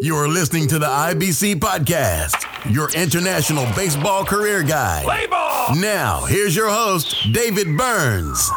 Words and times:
You're 0.00 0.28
listening 0.28 0.68
to 0.68 0.78
the 0.78 0.86
IBC 0.86 1.56
Podcast, 1.56 2.72
your 2.72 2.90
international 2.90 3.64
baseball 3.74 4.24
career 4.24 4.62
guide. 4.62 5.04
Play 5.04 5.26
ball! 5.26 5.74
Now, 5.76 6.24
here's 6.26 6.54
your 6.54 6.68
host, 6.68 7.16
David 7.32 7.76
Burns. 7.76 8.50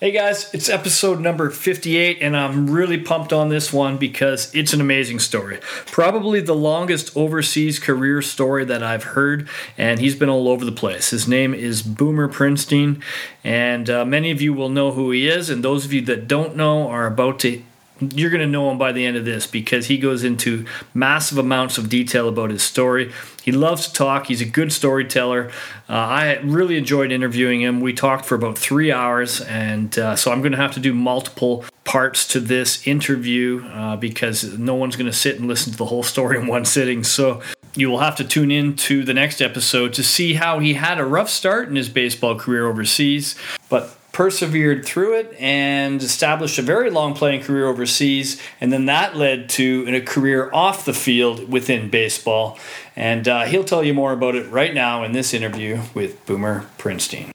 Hey 0.00 0.10
guys, 0.10 0.52
it's 0.52 0.68
episode 0.68 1.20
number 1.20 1.48
58, 1.48 2.18
and 2.20 2.36
I'm 2.36 2.68
really 2.68 2.98
pumped 2.98 3.32
on 3.32 3.50
this 3.50 3.72
one 3.72 3.98
because 3.98 4.52
it's 4.54 4.72
an 4.72 4.80
amazing 4.80 5.20
story. 5.20 5.60
Probably 5.86 6.40
the 6.40 6.56
longest 6.56 7.16
overseas 7.16 7.78
career 7.78 8.20
story 8.20 8.64
that 8.64 8.82
I've 8.82 9.04
heard, 9.04 9.48
and 9.78 10.00
he's 10.00 10.16
been 10.16 10.28
all 10.28 10.48
over 10.48 10.64
the 10.64 10.72
place. 10.72 11.10
His 11.10 11.28
name 11.28 11.54
is 11.54 11.82
Boomer 11.82 12.28
Prinstein, 12.28 13.00
and 13.44 13.88
uh, 13.88 14.04
many 14.04 14.30
of 14.30 14.42
you 14.42 14.52
will 14.52 14.68
know 14.68 14.90
who 14.90 15.10
he 15.12 15.28
is, 15.28 15.48
and 15.48 15.62
those 15.62 15.84
of 15.84 15.92
you 15.92 16.00
that 16.02 16.26
don't 16.26 16.56
know 16.56 16.88
are 16.88 17.06
about 17.06 17.38
to 17.40 17.62
you're 18.00 18.30
going 18.30 18.40
to 18.40 18.46
know 18.46 18.70
him 18.70 18.78
by 18.78 18.92
the 18.92 19.06
end 19.06 19.16
of 19.16 19.24
this 19.24 19.46
because 19.46 19.86
he 19.86 19.98
goes 19.98 20.24
into 20.24 20.66
massive 20.94 21.38
amounts 21.38 21.78
of 21.78 21.88
detail 21.88 22.28
about 22.28 22.50
his 22.50 22.62
story. 22.62 23.12
He 23.42 23.52
loves 23.52 23.86
to 23.88 23.92
talk. 23.92 24.26
He's 24.26 24.40
a 24.40 24.46
good 24.46 24.72
storyteller. 24.72 25.50
Uh, 25.88 25.92
I 25.92 26.34
really 26.38 26.76
enjoyed 26.76 27.12
interviewing 27.12 27.60
him. 27.60 27.80
We 27.80 27.92
talked 27.92 28.24
for 28.24 28.34
about 28.34 28.58
three 28.58 28.90
hours, 28.90 29.40
and 29.42 29.96
uh, 29.98 30.16
so 30.16 30.32
I'm 30.32 30.40
going 30.40 30.52
to 30.52 30.58
have 30.58 30.74
to 30.74 30.80
do 30.80 30.92
multiple 30.92 31.64
parts 31.84 32.26
to 32.28 32.40
this 32.40 32.86
interview 32.86 33.64
uh, 33.66 33.96
because 33.96 34.58
no 34.58 34.74
one's 34.74 34.96
going 34.96 35.10
to 35.10 35.16
sit 35.16 35.38
and 35.38 35.46
listen 35.46 35.72
to 35.72 35.78
the 35.78 35.84
whole 35.84 36.02
story 36.02 36.38
in 36.38 36.46
one 36.46 36.64
sitting. 36.64 37.04
So 37.04 37.42
you 37.76 37.90
will 37.90 37.98
have 37.98 38.16
to 38.16 38.24
tune 38.24 38.50
in 38.50 38.76
to 38.76 39.04
the 39.04 39.14
next 39.14 39.40
episode 39.40 39.92
to 39.94 40.02
see 40.02 40.34
how 40.34 40.58
he 40.58 40.74
had 40.74 40.98
a 40.98 41.04
rough 41.04 41.28
start 41.28 41.68
in 41.68 41.76
his 41.76 41.88
baseball 41.88 42.36
career 42.38 42.66
overseas, 42.66 43.36
but 43.68 43.96
persevered 44.14 44.86
through 44.86 45.18
it 45.18 45.36
and 45.38 46.00
established 46.00 46.58
a 46.58 46.62
very 46.62 46.88
long 46.88 47.12
playing 47.12 47.42
career 47.42 47.66
overseas. 47.66 48.40
And 48.60 48.72
then 48.72 48.86
that 48.86 49.16
led 49.16 49.50
to 49.50 49.84
a 49.88 50.00
career 50.00 50.50
off 50.54 50.86
the 50.86 50.94
field 50.94 51.50
within 51.50 51.90
baseball. 51.90 52.58
And 52.96 53.28
uh, 53.28 53.44
he'll 53.44 53.64
tell 53.64 53.84
you 53.84 53.92
more 53.92 54.12
about 54.12 54.36
it 54.36 54.48
right 54.50 54.72
now 54.72 55.04
in 55.04 55.12
this 55.12 55.34
interview 55.34 55.80
with 55.92 56.24
Boomer 56.24 56.64
Prinstein. 56.78 57.33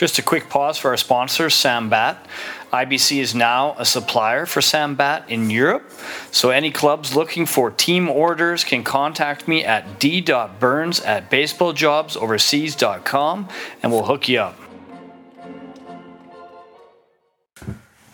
Just 0.00 0.18
a 0.18 0.22
quick 0.22 0.48
pause 0.48 0.78
for 0.78 0.92
our 0.92 0.96
sponsor, 0.96 1.48
Sambat. 1.48 2.16
IBC 2.72 3.18
is 3.18 3.34
now 3.34 3.74
a 3.76 3.84
supplier 3.84 4.46
for 4.46 4.60
Sambat 4.60 5.28
in 5.28 5.50
Europe, 5.50 5.90
so 6.30 6.48
any 6.48 6.70
clubs 6.70 7.14
looking 7.14 7.44
for 7.44 7.70
team 7.70 8.08
orders 8.08 8.64
can 8.64 8.82
contact 8.82 9.46
me 9.46 9.62
at 9.62 10.00
d.burns 10.00 11.00
at 11.00 11.30
baseballjobsoverseas.com 11.30 13.48
and 13.82 13.92
we'll 13.92 14.06
hook 14.06 14.26
you 14.26 14.40
up. 14.40 14.58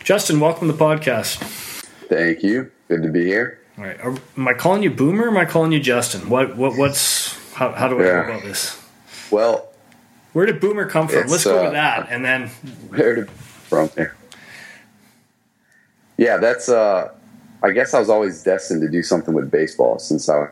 Justin, 0.02 0.40
welcome 0.40 0.66
to 0.66 0.72
the 0.72 0.84
podcast. 0.84 1.36
Thank 2.08 2.42
you. 2.42 2.72
Good 2.88 3.04
to 3.04 3.10
be 3.10 3.26
here. 3.26 3.60
All 3.78 3.84
right, 3.84 4.00
are, 4.00 4.16
am 4.36 4.48
I 4.48 4.54
calling 4.54 4.82
you 4.82 4.90
Boomer? 4.90 5.26
or 5.26 5.28
Am 5.28 5.36
I 5.36 5.44
calling 5.44 5.70
you 5.70 5.78
Justin? 5.78 6.28
What 6.28 6.56
what 6.56 6.76
what's 6.76 7.36
how, 7.52 7.70
how 7.70 7.86
do 7.86 8.00
I 8.00 8.06
Yeah. 8.06 8.26
go 8.26 8.32
about 8.32 8.42
this? 8.42 8.76
Well, 9.30 9.68
Where 10.36 10.44
did 10.44 10.60
Boomer 10.60 10.84
come 10.84 11.08
from? 11.08 11.20
It's, 11.20 11.32
Let's 11.32 11.44
go 11.44 11.60
uh, 11.60 11.62
with 11.62 11.72
that, 11.72 12.08
and 12.10 12.22
then 12.22 12.48
where 12.90 13.14
did 13.14 13.30
from 13.30 13.88
there? 13.94 14.14
Yeah, 16.18 16.36
that's. 16.36 16.68
uh 16.68 17.14
I 17.62 17.70
guess 17.70 17.94
I 17.94 18.00
was 18.00 18.10
always 18.10 18.42
destined 18.42 18.82
to 18.82 18.88
do 18.90 19.02
something 19.02 19.32
with 19.32 19.50
baseball 19.50 19.98
since 19.98 20.28
I 20.28 20.48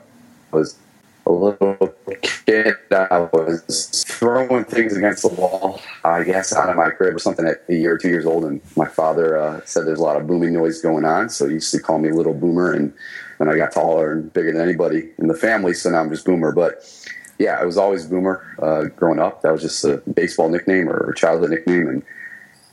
was 0.53 0.79
a 1.27 1.33
little 1.33 1.95
kid. 2.23 2.77
I 2.91 3.29
was 3.31 4.05
throwing 4.09 4.65
things 4.65 4.97
against 4.97 5.21
the 5.21 5.29
wall. 5.29 5.83
I 6.03 6.23
guess 6.23 6.55
out 6.55 6.71
of 6.71 6.77
my 6.77 6.89
crib 6.89 7.15
or 7.15 7.19
something 7.19 7.47
at 7.47 7.63
a 7.69 7.75
year 7.75 7.97
or 7.97 7.99
two 7.99 8.09
years 8.09 8.25
old, 8.25 8.47
and 8.47 8.63
my 8.79 8.89
father 8.89 9.37
uh, 9.37 9.61
said 9.67 9.87
there's 9.87 9.99
a 9.99 10.03
lot 10.03 10.17
of 10.17 10.27
booming 10.27 10.55
noise 10.55 10.81
going 10.81 11.05
on, 11.05 11.29
so 11.29 11.47
he 11.47 11.55
used 11.55 11.71
to 11.73 11.79
call 11.79 11.99
me 11.99 12.11
Little 12.11 12.33
Boomer. 12.33 12.73
And 12.73 12.91
when 13.37 13.51
I 13.51 13.57
got 13.59 13.73
taller 13.73 14.13
and 14.13 14.33
bigger 14.33 14.51
than 14.51 14.63
anybody 14.63 15.11
in 15.19 15.29
the 15.29 15.35
family, 15.35 15.75
so 15.75 15.91
now 15.91 16.01
I'm 16.01 16.09
just 16.09 16.25
Boomer. 16.25 16.53
But 16.53 16.91
yeah, 17.39 17.59
I 17.61 17.65
was 17.65 17.77
always 17.77 18.07
Boomer 18.07 18.45
uh, 18.63 18.85
growing 18.97 19.19
up. 19.19 19.43
That 19.43 19.53
was 19.53 19.63
just 19.63 19.85
a 19.85 19.99
baseball 19.99 20.49
nickname 20.49 20.89
or 20.89 21.11
a 21.11 21.15
childhood 21.15 21.51
nickname. 21.51 21.89
And 21.89 22.03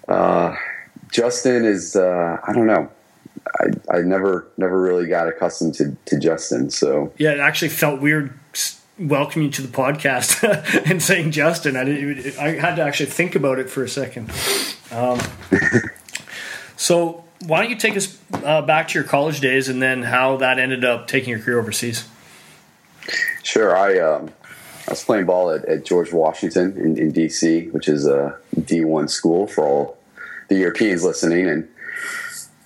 uh, 0.08 0.56
Justin 1.12 1.66
is, 1.66 1.96
uh, 1.96 2.38
I 2.46 2.54
don't 2.54 2.68
know. 2.68 2.90
I, 3.60 3.98
I 3.98 4.02
never 4.02 4.48
never 4.58 4.80
really 4.80 5.08
got 5.08 5.28
accustomed 5.28 5.74
to, 5.76 5.98
to 6.06 6.20
Justin. 6.20 6.70
So 6.70 7.12
yeah, 7.18 7.32
it 7.32 7.40
actually 7.40 7.70
felt 7.70 8.00
weird 8.00 8.38
welcoming 9.00 9.48
you 9.48 9.52
to 9.52 9.62
the 9.64 9.68
podcast 9.68 10.44
and 10.90 11.02
saying 11.02 11.32
Justin. 11.32 11.76
I 11.76 11.84
didn't. 11.84 12.38
I 12.38 12.52
had 12.52 12.76
to 12.76 12.84
actually 12.84 13.10
think 13.10 13.36
about 13.36 13.58
it 13.58 13.70
for 13.70 13.84
a 13.84 13.90
second. 13.90 14.32
Um, 14.92 15.20
so 16.78 17.24
why 17.46 17.62
don't 17.62 17.72
you 17.72 17.78
take 17.78 17.98
us 17.98 18.18
uh, 18.34 18.62
back 18.62 18.90
to 18.90 19.00
your 19.00 19.08
college 19.08 19.40
days 19.40 19.70
and 19.70 19.82
then 19.82 20.04
how 20.04 20.38
that 20.38 20.60
ended 20.60 20.86
up 20.86 21.08
taking 21.08 21.30
your 21.30 21.40
career 21.40 21.60
overseas? 21.60 22.08
sure, 23.44 23.76
I 23.76 24.00
um, 24.00 24.32
I 24.88 24.92
was 24.92 25.04
playing 25.04 25.26
ball 25.26 25.52
at, 25.52 25.64
at 25.66 25.86
George 25.86 26.12
Washington 26.12 26.76
in, 26.78 26.98
in 26.98 27.14
DC, 27.14 27.72
which 27.72 27.88
is 27.88 28.08
a 28.08 28.38
D1 28.56 29.10
school 29.10 29.48
for 29.48 29.66
all 29.66 29.98
the 30.48 30.56
Europeans 30.56 31.04
listening, 31.04 31.48
and 31.48 31.68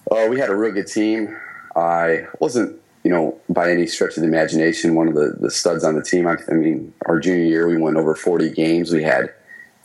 uh, 0.10 0.28
we 0.30 0.40
had 0.40 0.50
a 0.50 0.56
real 0.56 0.72
good 0.72 0.88
team. 0.88 1.38
I 1.76 2.28
wasn't, 2.40 2.80
you 3.04 3.12
know, 3.12 3.40
by 3.50 3.72
any 3.72 3.86
stretch 3.86 4.18
of 4.18 4.22
the 4.22 4.28
imagination, 4.28 4.96
one 4.96 5.08
of 5.08 5.16
the, 5.16 5.36
the 5.40 5.52
studs 5.52 5.84
on 5.84 5.96
the 5.96 6.02
team. 6.02 6.28
I, 6.28 6.38
I 6.50 6.54
mean, 6.54 6.94
our 7.06 7.20
junior 7.20 7.44
year, 7.44 7.68
we 7.68 7.78
won 7.78 7.98
over 7.98 8.16
40 8.16 8.52
games. 8.52 8.92
We 8.92 9.04
had 9.04 9.34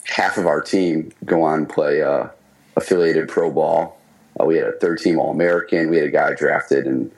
half 0.05 0.37
of 0.37 0.45
our 0.45 0.61
team 0.61 1.11
go 1.25 1.43
on 1.43 1.59
and 1.59 1.69
play 1.69 2.01
uh, 2.01 2.27
affiliated 2.75 3.27
pro 3.29 3.51
ball. 3.51 3.99
Uh, 4.39 4.45
we 4.45 4.55
had 4.55 4.67
a 4.67 4.73
third 4.73 4.99
team 4.99 5.19
All 5.19 5.31
American. 5.31 5.89
We 5.89 5.97
had 5.97 6.07
a 6.07 6.11
guy 6.11 6.33
drafted 6.33 6.87
in 6.87 7.11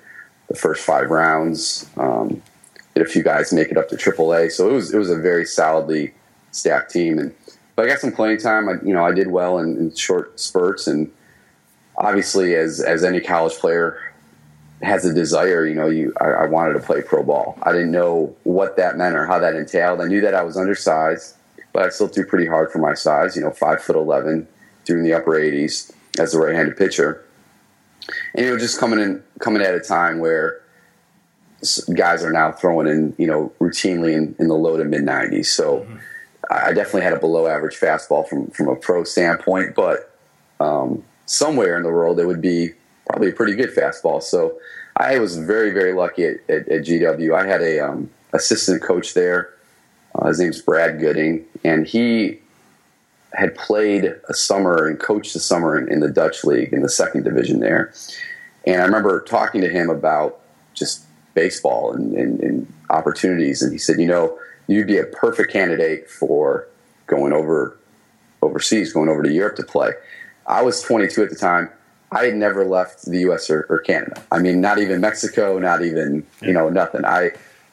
the 0.47 0.55
first 0.55 0.83
five 0.83 1.09
rounds. 1.09 1.87
Um, 1.97 2.41
a 3.01 3.05
few 3.05 3.23
guys 3.23 3.51
make 3.51 3.69
it 3.69 3.77
up 3.77 3.89
to 3.89 3.95
AAA. 3.95 4.51
So 4.51 4.69
it 4.69 4.73
was 4.73 4.93
it 4.93 4.97
was 4.97 5.09
a 5.09 5.17
very 5.17 5.45
solidly 5.45 6.13
stacked 6.51 6.91
team. 6.91 7.19
And 7.19 7.33
but 7.75 7.85
I 7.85 7.87
got 7.87 7.99
some 7.99 8.11
playing 8.11 8.39
time. 8.39 8.69
I, 8.69 8.73
you 8.83 8.93
know, 8.93 9.05
I 9.05 9.13
did 9.13 9.27
well 9.27 9.57
in, 9.59 9.77
in 9.77 9.95
short 9.95 10.39
spurts, 10.39 10.87
and 10.87 11.11
obviously, 11.97 12.55
as 12.55 12.79
as 12.79 13.03
any 13.03 13.19
college 13.19 13.53
player 13.53 13.99
has 14.81 15.05
a 15.05 15.13
desire, 15.13 15.65
you 15.65 15.75
know, 15.75 15.87
you 15.87 16.13
I, 16.21 16.25
I 16.25 16.45
wanted 16.45 16.73
to 16.73 16.79
play 16.79 17.01
pro 17.01 17.23
ball. 17.23 17.57
I 17.63 17.71
didn't 17.71 17.91
know 17.91 18.35
what 18.43 18.77
that 18.77 18.97
meant 18.97 19.15
or 19.15 19.25
how 19.25 19.39
that 19.39 19.55
entailed. 19.55 20.01
I 20.01 20.05
knew 20.05 20.21
that 20.21 20.35
I 20.35 20.43
was 20.43 20.57
undersized, 20.57 21.35
but 21.71 21.83
I 21.83 21.89
still 21.89 22.07
threw 22.07 22.25
pretty 22.25 22.47
hard 22.47 22.71
for 22.71 22.79
my 22.79 22.93
size. 22.93 23.35
You 23.35 23.41
know, 23.41 23.51
five 23.51 23.81
foot 23.81 23.95
eleven, 23.95 24.47
threw 24.85 24.99
in 24.99 25.03
the 25.03 25.13
upper 25.13 25.35
eighties 25.35 25.91
as 26.19 26.35
a 26.35 26.39
right-handed 26.39 26.77
pitcher, 26.77 27.25
and 28.35 28.45
it 28.45 28.51
was 28.51 28.61
just 28.61 28.79
coming 28.79 28.99
in 28.99 29.23
coming 29.39 29.63
at 29.63 29.73
a 29.73 29.79
time 29.79 30.19
where 30.19 30.62
guys 31.95 32.23
are 32.23 32.31
now 32.31 32.51
throwing 32.51 32.87
in, 32.87 33.15
you 33.17 33.27
know, 33.27 33.51
routinely 33.59 34.13
in, 34.13 34.35
in 34.39 34.47
the 34.47 34.55
low 34.55 34.77
to 34.77 34.85
mid 34.85 35.01
90s. 35.01 35.47
So 35.47 35.85
I 36.49 36.67
I 36.67 36.73
definitely 36.73 37.01
had 37.01 37.13
a 37.13 37.19
below 37.19 37.47
average 37.47 37.79
fastball 37.79 38.27
from, 38.27 38.47
from 38.51 38.67
a 38.67 38.75
pro 38.75 39.03
standpoint, 39.03 39.75
but 39.75 40.15
um, 40.59 41.03
somewhere 41.25 41.77
in 41.77 41.83
the 41.83 41.89
world 41.89 42.19
it 42.19 42.25
would 42.25 42.41
be 42.41 42.71
probably 43.07 43.29
a 43.29 43.33
pretty 43.33 43.55
good 43.55 43.69
fastball. 43.69 44.21
So 44.21 44.57
I 44.97 45.19
was 45.19 45.37
very, 45.37 45.71
very 45.71 45.93
lucky 45.93 46.25
at, 46.25 46.35
at, 46.49 46.67
at 46.69 46.81
GW. 46.85 47.35
I 47.35 47.47
had 47.47 47.61
a 47.61 47.79
um, 47.79 48.09
assistant 48.33 48.81
coach 48.81 49.13
there. 49.13 49.53
Uh, 50.15 50.27
his 50.27 50.39
name's 50.39 50.61
Brad 50.61 50.99
Gooding, 50.99 51.45
and 51.63 51.87
he 51.87 52.39
had 53.33 53.55
played 53.55 54.05
a 54.29 54.33
summer 54.33 54.87
and 54.87 54.99
coached 54.99 55.35
a 55.35 55.39
summer 55.39 55.77
in, 55.77 55.91
in 55.91 56.01
the 56.01 56.09
Dutch 56.09 56.43
league 56.43 56.71
in 56.71 56.83
the 56.83 56.89
second 56.89 57.23
division 57.23 57.59
there. 57.59 57.91
And 58.65 58.81
I 58.81 58.85
remember 58.85 59.21
talking 59.21 59.61
to 59.61 59.69
him 59.69 59.89
about 59.89 60.39
just 60.73 61.05
baseball 61.33 61.93
and, 61.93 62.13
and, 62.13 62.39
and 62.41 62.73
opportunities. 62.89 63.61
And 63.61 63.71
he 63.71 63.77
said, 63.77 63.99
you 63.99 64.07
know, 64.07 64.37
you'd 64.67 64.87
be 64.87 64.97
a 64.97 65.05
perfect 65.05 65.51
candidate 65.51 66.09
for 66.09 66.67
going 67.07 67.33
over 67.33 67.77
overseas, 68.41 68.93
going 68.93 69.09
over 69.09 69.23
to 69.23 69.31
Europe 69.31 69.55
to 69.55 69.63
play. 69.63 69.91
I 70.45 70.61
was 70.61 70.81
22 70.81 71.23
at 71.23 71.29
the 71.29 71.35
time. 71.35 71.69
I 72.11 72.25
had 72.25 72.35
never 72.35 72.63
left 72.65 73.05
the 73.05 73.19
U.S. 73.21 73.49
or, 73.49 73.65
or 73.69 73.79
Canada. 73.79 74.21
I 74.31 74.39
mean, 74.39 74.61
not 74.61 74.77
even 74.77 75.01
Mexico, 75.01 75.57
not 75.57 75.83
even 75.83 76.25
you 76.41 76.53
know 76.53 76.69
nothing. 76.69 77.05
I 77.05 77.31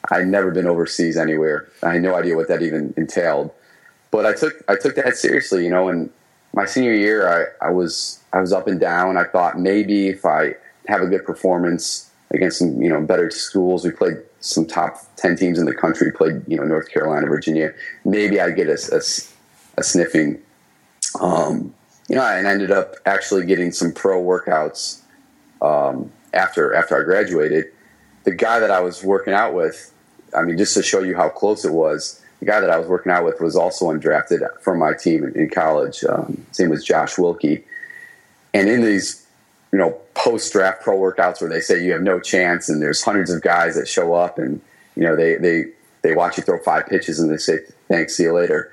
I'd 0.09 0.27
never 0.27 0.51
been 0.51 0.65
overseas 0.65 1.17
anywhere. 1.17 1.67
I 1.83 1.93
had 1.93 2.01
no 2.01 2.15
idea 2.15 2.35
what 2.35 2.47
that 2.47 2.63
even 2.63 2.93
entailed. 2.97 3.51
But 4.09 4.25
I 4.25 4.33
took 4.33 4.53
I 4.67 4.75
took 4.75 4.95
that 4.95 5.15
seriously, 5.15 5.63
you 5.63 5.69
know. 5.69 5.89
And 5.89 6.09
my 6.53 6.65
senior 6.65 6.93
year, 6.93 7.27
I, 7.61 7.67
I 7.67 7.69
was 7.71 8.19
I 8.33 8.39
was 8.39 8.51
up 8.51 8.67
and 8.67 8.79
down. 8.79 9.15
I 9.15 9.25
thought 9.25 9.59
maybe 9.59 10.07
if 10.07 10.25
I 10.25 10.55
have 10.87 11.01
a 11.01 11.07
good 11.07 11.25
performance 11.25 12.10
against 12.33 12.59
some 12.59 12.81
you 12.81 12.89
know 12.89 13.01
better 13.01 13.29
schools, 13.29 13.85
we 13.85 13.91
played 13.91 14.17
some 14.39 14.65
top 14.65 14.97
ten 15.15 15.35
teams 15.35 15.59
in 15.59 15.65
the 15.65 15.75
country. 15.75 16.11
Played 16.11 16.43
you 16.47 16.57
know 16.57 16.63
North 16.63 16.89
Carolina, 16.89 17.27
Virginia. 17.27 17.73
Maybe 18.05 18.39
I'd 18.39 18.55
get 18.55 18.67
a, 18.67 18.77
a, 18.91 19.01
a 19.79 19.83
sniffing. 19.83 20.41
Um, 21.19 21.73
you 22.07 22.15
know, 22.15 22.23
and 22.23 22.47
I 22.47 22.51
ended 22.51 22.71
up 22.71 22.95
actually 23.05 23.45
getting 23.45 23.71
some 23.71 23.93
pro 23.93 24.21
workouts 24.21 25.01
um, 25.61 26.11
after 26.33 26.73
after 26.73 26.99
I 26.99 27.03
graduated. 27.03 27.65
The 28.23 28.35
guy 28.35 28.59
that 28.59 28.71
I 28.71 28.81
was 28.81 29.03
working 29.03 29.33
out 29.33 29.53
with, 29.53 29.91
I 30.35 30.43
mean, 30.43 30.57
just 30.57 30.75
to 30.75 30.83
show 30.83 30.99
you 30.99 31.15
how 31.15 31.29
close 31.29 31.65
it 31.65 31.71
was, 31.71 32.21
the 32.39 32.45
guy 32.45 32.59
that 32.59 32.69
I 32.69 32.77
was 32.77 32.87
working 32.87 33.11
out 33.11 33.25
with 33.25 33.39
was 33.41 33.55
also 33.55 33.85
undrafted 33.87 34.47
from 34.61 34.77
my 34.77 34.93
team 34.93 35.23
in, 35.23 35.33
in 35.35 35.49
college. 35.49 36.03
Um, 36.03 36.45
was 36.69 36.83
Josh 36.83 37.17
Wilkie, 37.17 37.63
and 38.53 38.69
in 38.69 38.81
these 38.81 39.25
you 39.71 39.79
know, 39.79 39.97
post 40.13 40.51
draft 40.51 40.81
pro 40.81 40.97
workouts 40.97 41.41
where 41.41 41.49
they 41.49 41.61
say 41.61 41.83
you 41.83 41.91
have 41.93 42.01
no 42.01 42.19
chance, 42.19 42.69
and 42.69 42.81
there's 42.81 43.01
hundreds 43.01 43.31
of 43.31 43.41
guys 43.41 43.75
that 43.75 43.87
show 43.87 44.13
up, 44.13 44.37
and 44.37 44.61
you 44.95 45.03
know 45.03 45.15
they 45.15 45.35
they 45.35 45.65
they 46.01 46.15
watch 46.15 46.37
you 46.37 46.43
throw 46.43 46.59
five 46.59 46.87
pitches 46.87 47.19
and 47.19 47.31
they 47.31 47.37
say 47.37 47.59
thanks, 47.87 48.15
see 48.15 48.23
you 48.23 48.33
later. 48.33 48.71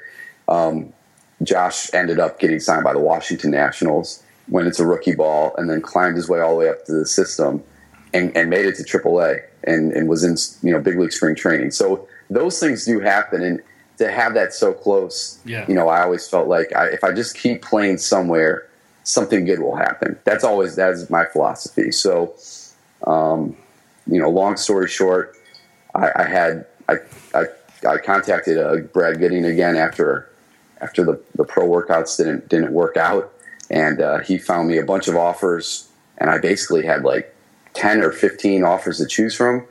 Um, 0.48 0.92
Josh 1.42 1.92
ended 1.94 2.18
up 2.18 2.40
getting 2.40 2.58
signed 2.58 2.84
by 2.84 2.92
the 2.92 2.98
Washington 2.98 3.50
Nationals 3.50 4.22
when 4.48 4.66
it's 4.66 4.80
a 4.80 4.86
rookie 4.86 5.14
ball, 5.14 5.54
and 5.56 5.70
then 5.70 5.80
climbed 5.80 6.16
his 6.16 6.28
way 6.28 6.40
all 6.40 6.52
the 6.52 6.56
way 6.56 6.68
up 6.68 6.84
to 6.86 6.92
the 6.92 7.06
system, 7.06 7.62
and, 8.12 8.36
and 8.36 8.50
made 8.50 8.64
it 8.66 8.76
to 8.76 8.82
AAA, 8.82 9.42
and, 9.64 9.92
and 9.92 10.08
was 10.08 10.24
in 10.24 10.36
you 10.66 10.72
know 10.72 10.80
big 10.80 10.98
league 10.98 11.12
spring 11.12 11.36
training. 11.36 11.70
So 11.70 12.08
those 12.30 12.58
things 12.58 12.84
do 12.84 13.00
happen, 13.00 13.42
and 13.42 13.62
to 13.98 14.10
have 14.10 14.34
that 14.34 14.52
so 14.52 14.72
close, 14.72 15.38
yeah. 15.44 15.64
you 15.68 15.74
know, 15.74 15.88
I 15.88 16.02
always 16.02 16.28
felt 16.28 16.48
like 16.48 16.74
I, 16.74 16.86
if 16.86 17.04
I 17.04 17.12
just 17.12 17.36
keep 17.36 17.62
playing 17.62 17.98
somewhere 17.98 18.67
something 19.08 19.46
good 19.46 19.60
will 19.60 19.74
happen. 19.74 20.18
That's 20.24 20.44
always 20.44 20.76
that's 20.76 21.08
my 21.08 21.24
philosophy. 21.24 21.90
So, 21.92 22.34
um, 23.06 23.56
you 24.06 24.20
know, 24.20 24.28
long 24.28 24.56
story 24.56 24.86
short, 24.86 25.34
I, 25.94 26.10
I 26.14 26.24
had 26.24 26.66
I, 26.88 26.96
I, 27.34 27.44
I 27.88 27.96
contacted 27.98 28.58
uh, 28.58 28.76
Brad 28.92 29.18
Gooding 29.18 29.46
again 29.46 29.76
after 29.76 30.30
after 30.82 31.04
the, 31.04 31.20
the 31.34 31.44
pro 31.44 31.66
workouts 31.66 32.18
didn't 32.18 32.48
didn't 32.50 32.72
work 32.72 32.98
out, 32.98 33.32
and 33.70 34.00
uh, 34.00 34.18
he 34.18 34.36
found 34.36 34.68
me 34.68 34.76
a 34.76 34.84
bunch 34.84 35.08
of 35.08 35.16
offers, 35.16 35.88
and 36.18 36.28
I 36.28 36.38
basically 36.38 36.84
had 36.84 37.02
like 37.02 37.34
ten 37.72 38.02
or 38.02 38.12
fifteen 38.12 38.62
offers 38.62 38.98
to 38.98 39.06
choose 39.06 39.34
from 39.34 39.66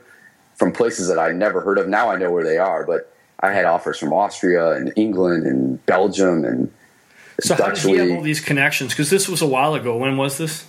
from 0.56 0.72
places 0.72 1.06
that 1.06 1.18
I 1.20 1.30
never 1.30 1.60
heard 1.60 1.78
of. 1.78 1.86
Now 1.86 2.10
I 2.10 2.16
know 2.16 2.32
where 2.32 2.44
they 2.44 2.58
are, 2.58 2.84
but 2.84 3.14
I 3.38 3.52
had 3.52 3.66
offers 3.66 4.00
from 4.00 4.12
Austria 4.12 4.72
and 4.72 4.92
England 4.96 5.46
and 5.46 5.84
Belgium 5.86 6.44
and 6.44 6.72
so 7.40 7.54
how 7.54 7.70
did 7.70 7.78
he 7.78 7.96
have 7.96 8.10
all 8.10 8.22
these 8.22 8.40
connections? 8.40 8.92
Because 8.92 9.10
this 9.10 9.28
was 9.28 9.40
a 9.42 9.46
while 9.46 9.74
ago. 9.74 9.96
When 9.96 10.16
was 10.16 10.38
this? 10.38 10.66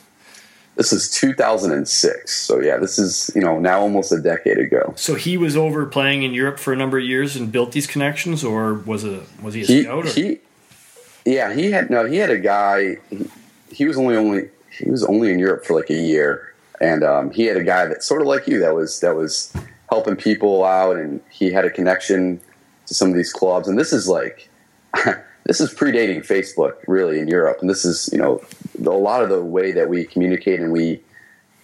This 0.75 0.93
is 0.93 1.09
2006. 1.09 2.31
So 2.31 2.61
yeah, 2.61 2.77
this 2.77 2.99
is 2.99 3.31
you 3.35 3.41
know 3.41 3.59
now 3.59 3.81
almost 3.81 4.11
a 4.11 4.21
decade 4.21 4.59
ago. 4.59 4.93
So 4.95 5.15
he 5.15 5.35
was 5.37 5.57
over 5.57 5.85
playing 5.85 6.23
in 6.23 6.33
Europe 6.33 6.59
for 6.59 6.71
a 6.71 6.75
number 6.75 6.97
of 6.99 7.03
years 7.03 7.35
and 7.35 7.51
built 7.51 7.71
these 7.71 7.87
connections, 7.87 8.43
or 8.43 8.75
was 8.75 9.03
it 9.03 9.23
was 9.41 9.55
he 9.55 9.63
a 9.63 9.65
he, 9.65 9.83
scout? 9.83 10.05
Or? 10.05 10.09
He, 10.09 10.39
yeah, 11.25 11.53
he 11.53 11.71
had 11.71 11.89
no. 11.89 12.05
He 12.05 12.17
had 12.17 12.29
a 12.29 12.39
guy. 12.39 12.97
He, 13.09 13.25
he, 13.71 13.85
was 13.85 13.97
only 13.97 14.15
only 14.15 14.49
he 14.71 14.89
was 14.89 15.03
only 15.03 15.31
in 15.31 15.39
Europe 15.39 15.65
for 15.65 15.73
like 15.73 15.89
a 15.89 15.95
year, 15.95 16.53
and 16.79 17.03
um, 17.03 17.31
he 17.31 17.45
had 17.45 17.57
a 17.57 17.63
guy 17.63 17.85
that 17.87 18.03
sort 18.03 18.21
of 18.21 18.27
like 18.27 18.47
you 18.47 18.59
that 18.59 18.75
was 18.75 18.99
that 18.99 19.15
was 19.15 19.51
helping 19.89 20.15
people 20.15 20.63
out, 20.63 20.97
and 20.97 21.19
he 21.31 21.51
had 21.51 21.65
a 21.65 21.69
connection 21.71 22.39
to 22.85 22.93
some 22.93 23.09
of 23.09 23.15
these 23.15 23.33
clubs. 23.33 23.67
And 23.67 23.77
this 23.77 23.91
is 23.91 24.07
like. 24.07 24.49
this 25.49 25.59
is 25.59 25.73
predating 25.73 26.19
Facebook 26.19 26.75
really 26.85 27.19
in 27.19 27.27
Europe, 27.27 27.57
and 27.59 27.67
this 27.67 27.83
is 27.83 28.07
you 28.13 28.19
know 28.19 28.39
a 28.77 28.89
lot 28.91 29.23
of 29.23 29.29
the 29.29 29.43
way 29.43 29.71
that 29.71 29.89
we 29.89 30.05
communicate 30.05 30.59
and 30.59 30.71
we 30.71 31.01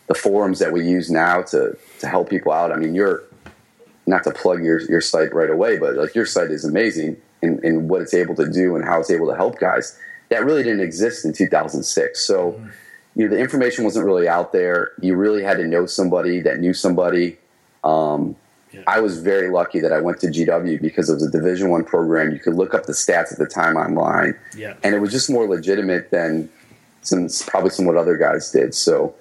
the 0.07 0.15
forums 0.15 0.57
that 0.57 0.73
we 0.73 0.83
use 0.83 1.11
now 1.11 1.43
to 1.43 1.77
to 1.99 2.07
help 2.07 2.27
people 2.27 2.51
out. 2.51 2.71
I 2.71 2.77
mean, 2.77 2.95
you're 2.95 3.21
not 4.07 4.23
to 4.23 4.31
plug 4.31 4.63
your 4.63 4.81
your 4.89 5.01
site 5.01 5.31
right 5.35 5.51
away, 5.51 5.77
but 5.77 5.93
like 5.93 6.15
your 6.15 6.25
site 6.25 6.49
is 6.49 6.65
amazing 6.65 7.17
in, 7.43 7.63
in 7.63 7.87
what 7.87 8.01
it's 8.01 8.15
able 8.15 8.33
to 8.37 8.49
do 8.49 8.75
and 8.75 8.83
how 8.83 8.99
it's 8.99 9.11
able 9.11 9.27
to 9.27 9.35
help 9.35 9.59
guys. 9.59 9.95
That 10.29 10.43
really 10.43 10.63
didn't 10.63 10.81
exist 10.81 11.23
in 11.23 11.31
2006. 11.31 12.19
So. 12.25 12.53
Mm-hmm. 12.53 12.69
You 13.17 13.29
know, 13.29 13.33
the 13.33 13.39
information 13.39 13.85
wasn't 13.85 14.05
really 14.05 14.27
out 14.27 14.51
there. 14.51 14.91
You 15.01 15.15
really 15.15 15.41
had 15.41 15.55
to 15.55 15.65
know 15.65 15.85
somebody 15.85 16.41
that 16.41 16.59
knew 16.59 16.73
somebody. 16.73 17.37
Um, 17.81 18.35
yeah. 18.75 18.83
I 18.87 18.99
was 18.99 19.19
very 19.19 19.49
lucky 19.49 19.79
that 19.79 19.91
I 19.91 20.01
went 20.01 20.19
to 20.21 20.27
GW 20.27 20.81
because 20.81 21.09
it 21.09 21.13
was 21.13 21.23
a 21.23 21.31
Division 21.31 21.69
One 21.69 21.83
program. 21.83 22.31
You 22.31 22.39
could 22.39 22.55
look 22.55 22.73
up 22.73 22.85
the 22.85 22.93
stats 22.93 23.31
at 23.31 23.37
the 23.37 23.47
time 23.47 23.75
online, 23.77 24.37
yeah. 24.55 24.75
and 24.83 24.93
it 24.93 24.99
was 24.99 25.11
just 25.11 25.29
more 25.29 25.47
legitimate 25.47 26.11
than 26.11 26.49
some 27.01 27.29
probably 27.47 27.69
some 27.69 27.85
what 27.85 27.97
other 27.97 28.17
guys 28.17 28.51
did. 28.51 28.73
So 28.73 29.15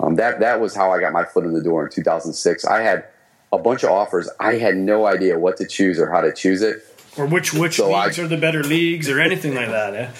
um, 0.00 0.16
that 0.16 0.40
that 0.40 0.60
was 0.60 0.74
how 0.74 0.90
I 0.90 1.00
got 1.00 1.12
my 1.12 1.24
foot 1.24 1.44
in 1.44 1.52
the 1.52 1.62
door 1.62 1.86
in 1.86 1.92
2006. 1.92 2.64
I 2.64 2.80
had 2.80 3.04
a 3.52 3.58
bunch 3.58 3.82
of 3.82 3.90
offers. 3.90 4.28
I 4.40 4.54
had 4.54 4.76
no 4.76 5.06
idea 5.06 5.38
what 5.38 5.56
to 5.58 5.66
choose 5.66 5.98
or 5.98 6.10
how 6.10 6.20
to 6.20 6.32
choose 6.32 6.62
it, 6.62 6.82
or 7.16 7.26
which 7.26 7.52
which 7.52 7.76
so 7.76 7.90
leagues 7.90 8.18
I, 8.18 8.22
are 8.22 8.28
the 8.28 8.36
better 8.36 8.62
leagues 8.62 9.08
or 9.08 9.20
anything 9.20 9.54
like 9.54 9.68
that. 9.68 9.94
Eh? 9.94 10.10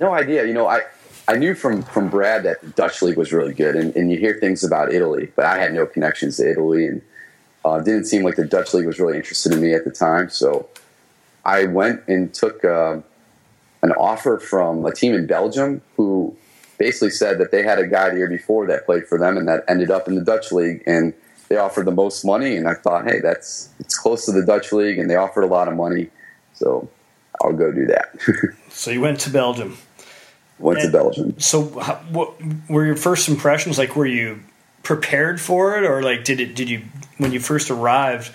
No 0.00 0.12
idea. 0.12 0.44
You 0.44 0.54
know, 0.54 0.66
I 0.66 0.82
I 1.26 1.36
knew 1.36 1.54
from 1.54 1.82
from 1.82 2.08
Brad 2.08 2.42
that 2.44 2.60
the 2.60 2.68
Dutch 2.70 3.02
league 3.02 3.16
was 3.16 3.32
really 3.32 3.54
good, 3.54 3.76
and, 3.76 3.94
and 3.96 4.10
you 4.10 4.18
hear 4.18 4.34
things 4.34 4.64
about 4.64 4.92
Italy, 4.92 5.30
but 5.36 5.46
I 5.46 5.58
had 5.58 5.72
no 5.72 5.86
connections 5.86 6.36
to 6.38 6.50
Italy 6.50 6.86
and 6.86 7.02
uh, 7.64 7.80
didn't 7.80 8.04
seem 8.04 8.22
like 8.22 8.36
the 8.36 8.44
Dutch 8.44 8.74
league 8.74 8.86
was 8.86 8.98
really 8.98 9.16
interested 9.16 9.52
in 9.52 9.60
me 9.60 9.72
at 9.72 9.84
the 9.84 9.90
time, 9.90 10.28
so 10.30 10.68
I 11.44 11.64
went 11.64 12.02
and 12.08 12.32
took 12.32 12.64
uh, 12.64 13.00
an 13.82 13.92
offer 13.92 14.38
from 14.38 14.84
a 14.86 14.92
team 14.92 15.14
in 15.14 15.26
Belgium 15.26 15.82
who 15.96 16.36
basically 16.78 17.10
said 17.10 17.38
that 17.38 17.50
they 17.50 17.62
had 17.62 17.78
a 17.78 17.86
guy 17.86 18.10
the 18.10 18.16
year 18.16 18.28
before 18.28 18.66
that 18.66 18.86
played 18.86 19.06
for 19.06 19.18
them 19.18 19.36
and 19.36 19.46
that 19.46 19.64
ended 19.68 19.90
up 19.90 20.08
in 20.08 20.14
the 20.14 20.24
Dutch 20.24 20.52
league, 20.52 20.82
and 20.86 21.14
they 21.48 21.56
offered 21.56 21.86
the 21.86 21.92
most 21.92 22.24
money. 22.24 22.56
And 22.56 22.68
I 22.68 22.74
thought, 22.74 23.04
hey, 23.04 23.20
that's 23.20 23.70
it's 23.78 23.96
close 23.96 24.24
to 24.26 24.32
the 24.32 24.44
Dutch 24.44 24.72
league, 24.72 24.98
and 24.98 25.08
they 25.08 25.16
offered 25.16 25.44
a 25.44 25.48
lot 25.48 25.68
of 25.68 25.74
money, 25.74 26.10
so 26.54 26.88
I'll 27.42 27.52
go 27.52 27.72
do 27.72 27.86
that. 27.86 28.18
so 28.70 28.90
you 28.90 29.00
went 29.00 29.20
to 29.20 29.30
Belgium. 29.30 29.76
Went 30.58 30.80
and 30.80 30.92
to 30.92 30.98
Belgium. 30.98 31.38
So, 31.40 31.62
what 31.62 32.34
were 32.68 32.86
your 32.86 32.96
first 32.96 33.28
impressions? 33.28 33.76
Like, 33.76 33.96
were 33.96 34.06
you 34.06 34.40
prepared 34.82 35.40
for 35.40 35.76
it, 35.76 35.84
or 35.84 36.02
like 36.02 36.24
did 36.24 36.40
it? 36.40 36.54
Did 36.54 36.70
you 36.70 36.82
when 37.18 37.32
you 37.32 37.40
first 37.40 37.70
arrived? 37.70 38.32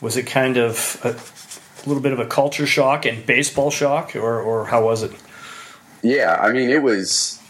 Was 0.00 0.16
it 0.16 0.24
kind 0.26 0.56
of 0.56 1.00
a, 1.02 1.88
little 1.88 2.02
bit 2.02 2.12
of 2.12 2.18
a 2.18 2.26
culture 2.26 2.66
shock 2.66 3.04
and 3.04 3.24
baseball 3.26 3.70
shock, 3.70 4.16
or 4.16 4.40
or 4.40 4.66
how 4.66 4.84
was 4.84 5.02
it? 5.02 5.12
Yeah, 6.02 6.38
I 6.40 6.52
mean 6.52 6.70
it 6.70 6.82
was 6.82 7.40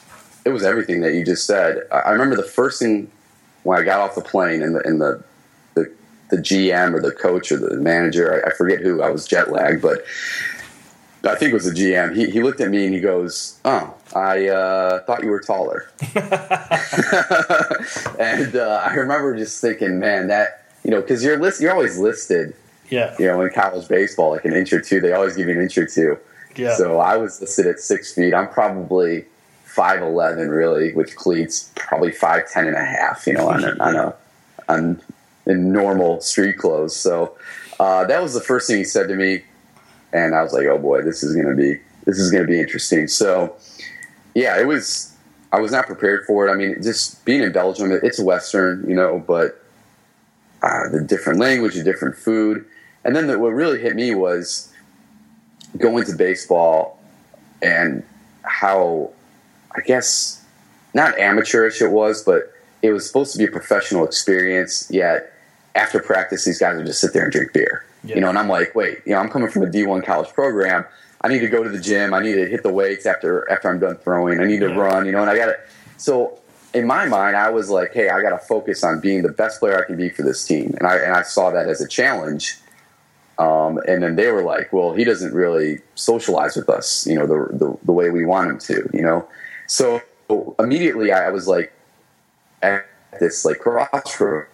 it 0.45 0.51
was 0.51 0.65
everything 0.65 1.01
that 1.03 1.15
you 1.15 1.25
just 1.25 1.47
said. 1.47 1.83
I 1.91 2.11
remember 2.11 2.37
the 2.37 2.43
first 2.43 2.81
thing 2.81 3.11
when 3.63 3.79
I 3.79 3.83
got 3.83 4.01
off 4.01 4.15
the 4.15 4.23
plane 4.23 4.63
and 4.63 4.75
the 4.75 4.87
and 4.87 5.01
the 5.01 5.25
the, 5.75 5.93
the 6.31 6.37
GM 6.37 6.95
or 6.95 7.01
the 7.01 7.13
coach 7.13 7.51
or 7.51 7.59
the 7.59 7.77
manager, 7.77 8.45
I, 8.45 8.49
I 8.49 8.53
forget 8.55 8.81
who. 8.81 9.03
I 9.03 9.11
was 9.11 9.27
jet 9.27 9.51
lagged, 9.51 9.83
but 9.83 10.05
I 11.25 11.35
think 11.37 11.51
it 11.51 11.55
was 11.55 11.65
the 11.65 11.73
GM. 11.73 12.15
He, 12.15 12.31
he 12.31 12.43
looked 12.43 12.61
at 12.61 12.71
me 12.71 12.85
and 12.85 12.95
he 12.95 13.01
goes, 13.01 13.59
"Oh, 13.65 13.95
I 14.15 14.49
uh, 14.49 15.05
thought 15.05 15.25
you 15.25 15.31
were 15.31 15.41
taller." 15.41 15.89
and 18.19 18.57
uh, 18.57 18.83
I 18.85 18.95
remember 18.95 19.37
just 19.37 19.61
thinking, 19.61 19.99
"Man, 19.99 20.29
that 20.29 20.64
you 20.85 20.91
know, 20.91 21.01
because 21.01 21.25
you're 21.25 21.39
list, 21.39 21.61
you're 21.61 21.73
always 21.73 21.99
listed. 21.99 22.55
Yeah. 22.91 23.15
You 23.19 23.27
know, 23.27 23.41
in 23.41 23.51
college 23.51 23.89
baseball, 23.89 24.31
like 24.31 24.45
an 24.45 24.53
inch 24.53 24.73
or 24.73 24.81
two, 24.81 25.01
they 25.01 25.13
always 25.13 25.35
give 25.37 25.49
you 25.49 25.55
an 25.55 25.63
inch 25.63 25.77
or 25.79 25.87
two. 25.87 26.19
Yeah. 26.55 26.77
So 26.77 27.01
I 27.01 27.17
was 27.17 27.41
listed 27.41 27.67
at 27.67 27.81
six 27.81 28.15
feet. 28.15 28.35
I'm 28.35 28.49
probably 28.49 29.25
five 29.65 30.03
eleven, 30.03 30.51
really, 30.51 30.93
with 30.93 31.17
cleats, 31.17 31.73
probably 31.75 32.13
five 32.13 32.49
ten 32.51 32.67
and 32.67 32.77
a 32.77 32.85
half. 32.85 33.27
You 33.27 33.33
know, 33.33 33.49
on 33.49 33.65
a, 33.65 33.77
on 33.81 33.97
a 33.97 34.15
on 34.69 35.03
in 35.47 35.73
normal 35.73 36.21
street 36.21 36.59
clothes. 36.59 36.95
So 36.95 37.37
uh, 37.81 38.05
that 38.05 38.23
was 38.23 38.35
the 38.35 38.41
first 38.41 38.69
thing 38.69 38.79
he 38.79 38.85
said 38.85 39.09
to 39.09 39.17
me 39.17 39.43
and 40.15 40.35
I 40.35 40.43
was 40.43 40.53
like, 40.53 40.67
oh 40.67 40.79
boy, 40.79 41.03
this 41.03 41.23
is 41.23 41.35
going 41.35 41.49
to 41.49 41.57
be 41.57 41.79
this 42.07 42.19
is 42.19 42.31
going 42.31 42.45
to 42.45 42.51
be 42.51 42.61
interesting. 42.61 43.09
So 43.09 43.57
yeah, 44.35 44.59
it 44.59 44.67
was. 44.67 45.11
I 45.53 45.61
was 45.61 45.71
not 45.71 45.87
prepared 45.87 46.25
for 46.27 46.49
it. 46.49 46.51
I 46.51 46.57
mean, 46.57 46.83
just 46.83 47.25
being 47.25 47.41
in 47.41 47.53
Belgium, 47.53 47.93
it's 47.93 48.19
a 48.19 48.25
Western, 48.25 48.85
you 48.89 48.97
know, 48.97 49.23
but 49.25 49.64
uh, 50.65 50.89
the 50.89 51.03
different 51.03 51.39
language, 51.39 51.75
the 51.75 51.85
different 51.85 52.17
food, 52.17 52.65
and 53.05 53.15
then 53.15 53.27
the, 53.27 53.39
what 53.39 53.51
really 53.51 53.79
hit 53.79 53.95
me 53.95 54.15
was 54.15 54.73
going 55.77 56.05
to 56.07 56.15
baseball 56.15 56.99
and 57.61 58.03
how, 58.43 59.11
I 59.77 59.81
guess, 59.81 60.43
not 60.95 61.19
amateurish 61.19 61.83
it 61.83 61.91
was, 61.91 62.23
but 62.23 62.51
it 62.81 62.93
was 62.93 63.07
supposed 63.07 63.33
to 63.33 63.39
be 63.39 63.45
a 63.45 63.51
professional 63.51 64.07
experience. 64.07 64.89
Yet 64.91 65.33
after 65.75 66.01
practice, 66.01 66.47
these 66.47 66.59
guys 66.59 66.77
would 66.77 66.87
just 66.87 67.01
sit 67.01 67.13
there 67.13 67.25
and 67.25 67.33
drink 67.33 67.53
beer. 67.53 67.85
Yeah. 68.03 68.15
You 68.15 68.21
know, 68.23 68.31
and 68.31 68.39
I'm 68.39 68.49
like, 68.49 68.75
wait, 68.75 69.03
you 69.05 69.13
know, 69.13 69.19
I'm 69.19 69.29
coming 69.29 69.51
from 69.51 69.65
a 69.65 69.67
D1 69.67 70.03
college 70.05 70.31
program. 70.31 70.87
I 71.21 71.29
need 71.29 71.41
to 71.41 71.49
go 71.49 71.63
to 71.63 71.69
the 71.69 71.81
gym. 71.81 72.15
I 72.15 72.23
need 72.23 72.37
to 72.37 72.47
hit 72.47 72.63
the 72.63 72.73
weights 72.73 73.05
after 73.05 73.51
after 73.51 73.69
I'm 73.69 73.81
done 73.81 73.97
throwing. 73.97 74.41
I 74.41 74.45
need 74.45 74.61
to 74.61 74.69
yeah. 74.69 74.77
run. 74.77 75.05
You 75.05 75.13
know, 75.13 75.21
and 75.21 75.31
I 75.31 75.37
got 75.37 75.47
to. 75.47 75.59
So 75.99 76.39
in 76.75 76.87
my 76.87 77.07
mind, 77.07 77.37
I 77.37 77.51
was 77.51 77.71
like, 77.71 77.95
hey, 77.95 78.11
I 78.11 78.21
got 78.21 78.31
to 78.31 78.39
focus 78.39 78.83
on 78.83 79.01
being 79.01 79.23
the 79.23 79.33
best 79.33 79.61
player 79.61 79.83
I 79.83 79.87
can 79.87 79.97
be 79.97 80.11
for 80.11 80.23
this 80.23 80.45
team, 80.45 80.75
and 80.79 80.87
I 80.87 80.97
and 80.97 81.15
I 81.15 81.23
saw 81.23 81.51
that 81.51 81.69
as 81.69 81.81
a 81.81 81.89
challenge. 81.89 82.59
Um, 83.39 83.81
and 83.89 84.03
then 84.03 84.15
they 84.15 84.31
were 84.31 84.43
like, 84.43 84.73
well, 84.73 84.95
he 84.95 85.03
doesn't 85.03 85.35
really 85.35 85.81
socialize 85.97 86.55
with 86.55 86.69
us, 86.69 87.05
you 87.05 87.17
know, 87.17 87.27
the, 87.27 87.57
the, 87.57 87.77
the 87.83 87.93
way 87.93 88.11
we 88.11 88.25
want 88.25 88.49
him 88.49 88.59
to, 88.59 88.89
you 88.93 89.03
know. 89.03 89.27
So 89.67 90.01
immediately 90.61 91.11
I 91.11 91.31
was 91.31 91.49
like, 91.49 91.73
at 92.63 92.87
this 93.19 93.45
like 93.45 93.59
crossroads, 93.59 94.47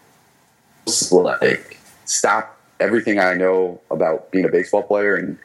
like 1.12 1.78
stop 2.06 2.58
everything 2.80 3.18
I 3.18 3.34
know 3.34 3.80
about 3.90 4.30
being 4.30 4.44
a 4.44 4.48
baseball 4.48 4.82
player 4.82 5.14
and 5.14 5.38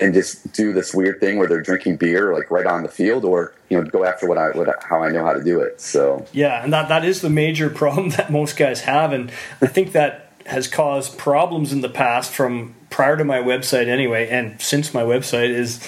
and 0.00 0.14
just 0.14 0.52
do 0.52 0.72
this 0.72 0.94
weird 0.94 1.20
thing 1.20 1.38
where 1.38 1.48
they're 1.48 1.62
drinking 1.62 1.96
beer 1.96 2.34
like 2.34 2.50
right 2.50 2.66
on 2.66 2.82
the 2.82 2.88
field 2.88 3.24
or 3.24 3.52
you 3.68 3.78
know 3.80 3.88
go 3.88 4.04
after 4.04 4.26
what 4.26 4.38
I 4.38 4.50
what 4.50 4.68
how 4.82 5.02
I 5.02 5.10
know 5.10 5.24
how 5.24 5.32
to 5.32 5.42
do 5.42 5.60
it. 5.60 5.80
So 5.80 6.26
yeah 6.32 6.62
and 6.62 6.72
that 6.72 6.88
that 6.88 7.04
is 7.04 7.20
the 7.20 7.30
major 7.30 7.70
problem 7.82 8.10
that 8.10 8.30
most 8.30 8.56
guys 8.56 8.82
have. 8.82 9.12
And 9.12 9.30
I 9.60 9.66
think 9.66 9.92
that 9.92 10.32
has 10.46 10.66
caused 10.66 11.18
problems 11.18 11.72
in 11.72 11.82
the 11.82 11.88
past 11.88 12.32
from 12.32 12.74
prior 12.90 13.16
to 13.16 13.24
my 13.24 13.38
website 13.38 13.86
anyway 13.86 14.28
and 14.28 14.60
since 14.60 14.92
my 14.92 15.02
website 15.02 15.50
is 15.50 15.80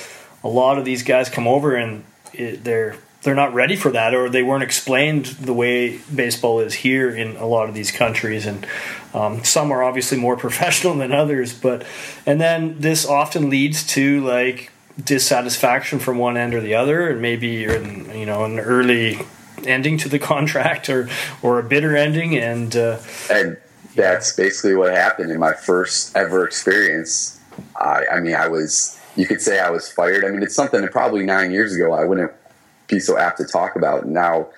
a 0.44 0.48
lot 0.48 0.78
of 0.78 0.84
these 0.84 1.02
guys 1.02 1.28
come 1.28 1.48
over 1.48 1.74
and 1.74 2.04
it, 2.32 2.62
they're 2.64 2.96
they're 3.24 3.34
not 3.34 3.54
ready 3.54 3.74
for 3.74 3.90
that, 3.90 4.14
or 4.14 4.28
they 4.28 4.42
weren't 4.42 4.62
explained 4.62 5.24
the 5.24 5.54
way 5.54 5.98
baseball 6.14 6.60
is 6.60 6.74
here 6.74 7.08
in 7.10 7.36
a 7.36 7.46
lot 7.46 7.68
of 7.68 7.74
these 7.74 7.90
countries, 7.90 8.46
and 8.46 8.66
um, 9.14 9.44
some 9.44 9.70
are 9.70 9.82
obviously 9.82 10.18
more 10.18 10.36
professional 10.46 10.94
than 10.94 11.12
others. 11.12 11.54
But 11.54 11.86
and 12.26 12.40
then 12.40 12.80
this 12.80 13.06
often 13.06 13.48
leads 13.48 13.86
to 13.88 14.20
like 14.24 14.70
dissatisfaction 15.02 15.98
from 15.98 16.18
one 16.18 16.36
end 16.36 16.54
or 16.54 16.60
the 16.60 16.74
other, 16.74 17.08
and 17.08 17.22
maybe 17.22 17.48
you're 17.48 17.76
in, 17.76 18.16
you 18.16 18.26
know 18.26 18.44
an 18.44 18.58
early 18.58 19.18
ending 19.64 19.96
to 19.98 20.08
the 20.08 20.18
contract 20.32 20.88
or 20.88 21.08
or 21.42 21.58
a 21.58 21.62
bitter 21.62 21.96
ending, 21.96 22.36
and 22.36 22.76
uh, 22.76 22.98
and 23.30 23.56
that's 23.94 24.34
basically 24.34 24.74
what 24.74 24.92
happened 24.92 25.30
in 25.30 25.38
my 25.38 25.52
first 25.52 26.16
ever 26.16 26.44
experience. 26.44 27.40
I, 27.76 28.04
I 28.12 28.20
mean, 28.20 28.34
I 28.34 28.48
was 28.48 29.00
you 29.16 29.26
could 29.26 29.40
say 29.40 29.60
I 29.60 29.70
was 29.70 29.90
fired. 29.90 30.24
I 30.24 30.30
mean, 30.30 30.42
it's 30.42 30.54
something 30.54 30.80
that 30.80 30.90
probably 30.90 31.24
nine 31.24 31.52
years 31.52 31.74
ago 31.74 31.92
I 31.92 32.04
wouldn't 32.04 32.32
be 32.88 33.00
so 33.00 33.16
apt 33.16 33.38
to 33.38 33.44
talk 33.44 33.76
about. 33.76 34.06
Now, 34.06 34.48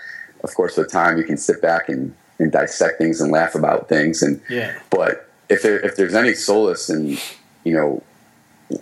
of 0.43 0.55
course, 0.55 0.77
with 0.77 0.91
time, 0.91 1.19
you 1.19 1.25
can 1.25 1.37
sit 1.37 1.61
back 1.61 1.89
and, 1.89 2.15
and 2.39 2.53
dissect 2.53 2.99
things 2.99 3.21
and 3.21 3.33
laugh 3.33 3.55
about 3.55 3.89
things. 3.89 4.23
And 4.23 4.41
yeah. 4.49 4.79
but 4.91 5.29
if 5.49 5.63
there 5.63 5.79
if 5.81 5.97
there's 5.97 6.15
any 6.15 6.35
solace 6.35 6.91
in 6.91 7.19
you 7.65 7.75
know 7.75 8.03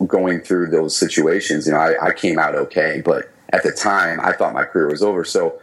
going 0.06 0.40
through 0.40 0.68
those 0.68 0.96
situations, 0.96 1.66
you 1.66 1.72
know, 1.72 1.78
I, 1.78 2.08
I 2.08 2.12
came 2.12 2.38
out 2.38 2.54
okay. 2.54 3.02
But 3.04 3.30
at 3.52 3.62
the 3.62 3.72
time, 3.72 4.20
I 4.20 4.32
thought 4.32 4.54
my 4.54 4.64
career 4.64 4.88
was 4.88 5.02
over. 5.02 5.24
So 5.24 5.58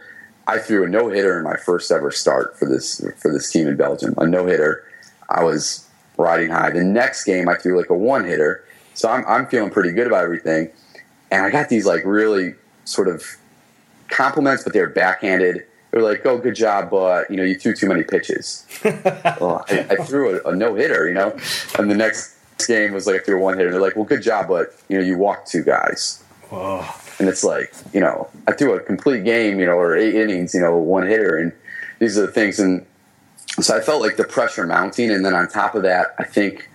I 0.46 0.58
threw 0.58 0.84
a 0.84 0.88
no 0.88 1.08
hitter 1.08 1.38
in 1.38 1.44
my 1.44 1.56
first 1.56 1.90
ever 1.90 2.10
start 2.10 2.58
for 2.58 2.68
this 2.68 3.04
for 3.18 3.32
this 3.32 3.50
team 3.50 3.66
in 3.68 3.76
Belgium. 3.76 4.14
A 4.18 4.26
no 4.26 4.46
hitter. 4.46 4.84
I 5.28 5.44
was 5.44 5.88
riding 6.16 6.50
high. 6.50 6.70
The 6.70 6.84
next 6.84 7.24
game, 7.24 7.48
I 7.48 7.56
threw 7.56 7.78
like 7.78 7.90
a 7.90 7.96
one 7.96 8.24
hitter. 8.24 8.64
So 8.94 9.08
I'm 9.08 9.24
I'm 9.26 9.46
feeling 9.46 9.70
pretty 9.70 9.92
good 9.92 10.06
about 10.06 10.24
everything. 10.24 10.70
And 11.30 11.44
I 11.44 11.50
got 11.50 11.68
these 11.68 11.86
like 11.86 12.04
really 12.04 12.54
sort 12.84 13.08
of 13.08 13.24
compliments, 14.08 14.64
but 14.64 14.72
they're 14.72 14.90
backhanded. 14.90 15.64
They're 15.92 16.02
like, 16.02 16.24
"Oh, 16.26 16.38
good 16.38 16.54
job, 16.54 16.90
but 16.90 17.30
you 17.30 17.36
know, 17.36 17.44
you 17.44 17.54
threw 17.54 17.74
too 17.74 17.86
many 17.86 18.02
pitches." 18.02 18.66
well, 18.82 19.00
oh, 19.40 19.64
I, 19.68 19.86
I 19.90 19.96
threw 19.96 20.40
a, 20.40 20.48
a 20.48 20.56
no 20.56 20.74
hitter, 20.74 21.06
you 21.06 21.14
know, 21.14 21.36
and 21.78 21.90
the 21.90 21.94
next 21.94 22.36
game 22.66 22.92
was 22.92 23.06
like 23.06 23.20
I 23.20 23.24
threw 23.24 23.38
a 23.38 23.42
one 23.42 23.58
hitter. 23.58 23.70
They're 23.70 23.80
like, 23.80 23.94
"Well, 23.94 24.06
good 24.06 24.22
job, 24.22 24.48
but 24.48 24.74
you 24.88 24.98
know, 24.98 25.04
you 25.04 25.18
walked 25.18 25.50
two 25.50 25.62
guys." 25.62 26.24
Whoa. 26.48 26.84
And 27.18 27.28
it's 27.28 27.44
like, 27.44 27.72
you 27.92 28.00
know, 28.00 28.28
I 28.48 28.52
threw 28.52 28.74
a 28.74 28.80
complete 28.80 29.24
game, 29.24 29.60
you 29.60 29.66
know, 29.66 29.72
or 29.72 29.96
eight 29.96 30.14
innings, 30.14 30.54
you 30.54 30.60
know, 30.60 30.76
one 30.76 31.06
hitter, 31.06 31.36
and 31.36 31.52
these 31.98 32.18
are 32.18 32.26
the 32.26 32.32
things. 32.32 32.58
And 32.58 32.84
so 33.60 33.76
I 33.76 33.80
felt 33.80 34.02
like 34.02 34.16
the 34.16 34.24
pressure 34.24 34.66
mounting, 34.66 35.10
and 35.10 35.24
then 35.24 35.34
on 35.34 35.46
top 35.48 35.74
of 35.74 35.82
that, 35.82 36.14
I 36.18 36.24
think 36.24 36.68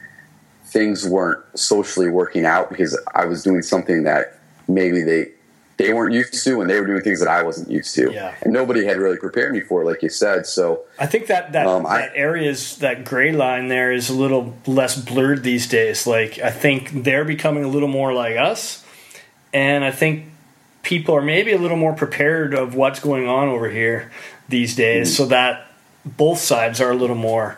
things 0.66 1.08
weren't 1.08 1.44
socially 1.58 2.10
working 2.10 2.46
out 2.46 2.70
because 2.70 3.00
I 3.16 3.26
was 3.26 3.44
doing 3.44 3.62
something 3.62 4.04
that 4.04 4.40
maybe 4.68 5.02
they 5.02 5.32
they 5.78 5.94
weren't 5.94 6.14
used 6.14 6.44
to 6.44 6.60
and 6.62 6.70
they 6.70 6.80
were 6.80 6.88
doing 6.88 7.02
things 7.02 7.20
that 7.20 7.28
I 7.30 7.44
wasn't 7.44 7.70
used 7.70 7.94
to. 7.96 8.12
Yeah. 8.12 8.34
And 8.42 8.52
nobody 8.52 8.86
had 8.86 8.98
really 8.98 9.18
prepared 9.18 9.54
me 9.54 9.62
for 9.62 9.84
it, 9.84 9.86
like 9.86 10.02
you 10.02 10.10
said. 10.10 10.46
So 10.48 10.82
I 11.00 11.06
think 11.06 11.28
that 11.28 11.52
that, 11.54 11.68
Um, 11.68 11.84
that 11.84 12.12
I- 12.14 12.18
areas 12.18 12.78
that 12.78 13.06
gray 13.06 13.32
line 13.32 13.68
there 13.68 13.92
is 13.92 14.10
a 14.10 14.14
little 14.14 14.56
less 14.66 14.96
blurred 14.98 15.44
these 15.44 15.68
days. 15.68 16.08
Like 16.08 16.40
I 16.40 16.50
think 16.50 17.04
they're 17.04 17.26
becoming 17.26 17.64
a 17.64 17.68
little 17.68 17.88
more 17.88 18.12
like 18.14 18.38
us, 18.38 18.84
and 19.54 19.84
I 19.86 19.92
think 19.92 20.26
people 20.84 21.16
are 21.16 21.22
maybe 21.22 21.52
a 21.52 21.58
little 21.58 21.78
more 21.78 21.94
prepared 21.94 22.54
of 22.54 22.74
what's 22.74 23.00
going 23.00 23.28
on 23.28 23.48
over 23.50 23.70
here 23.70 24.12
these 24.50 24.76
days, 24.76 25.16
so 25.16 25.26
that 25.28 25.68
both 26.06 26.40
sides 26.40 26.80
are 26.82 26.92
a 26.92 26.96
little 26.96 27.16
more 27.16 27.58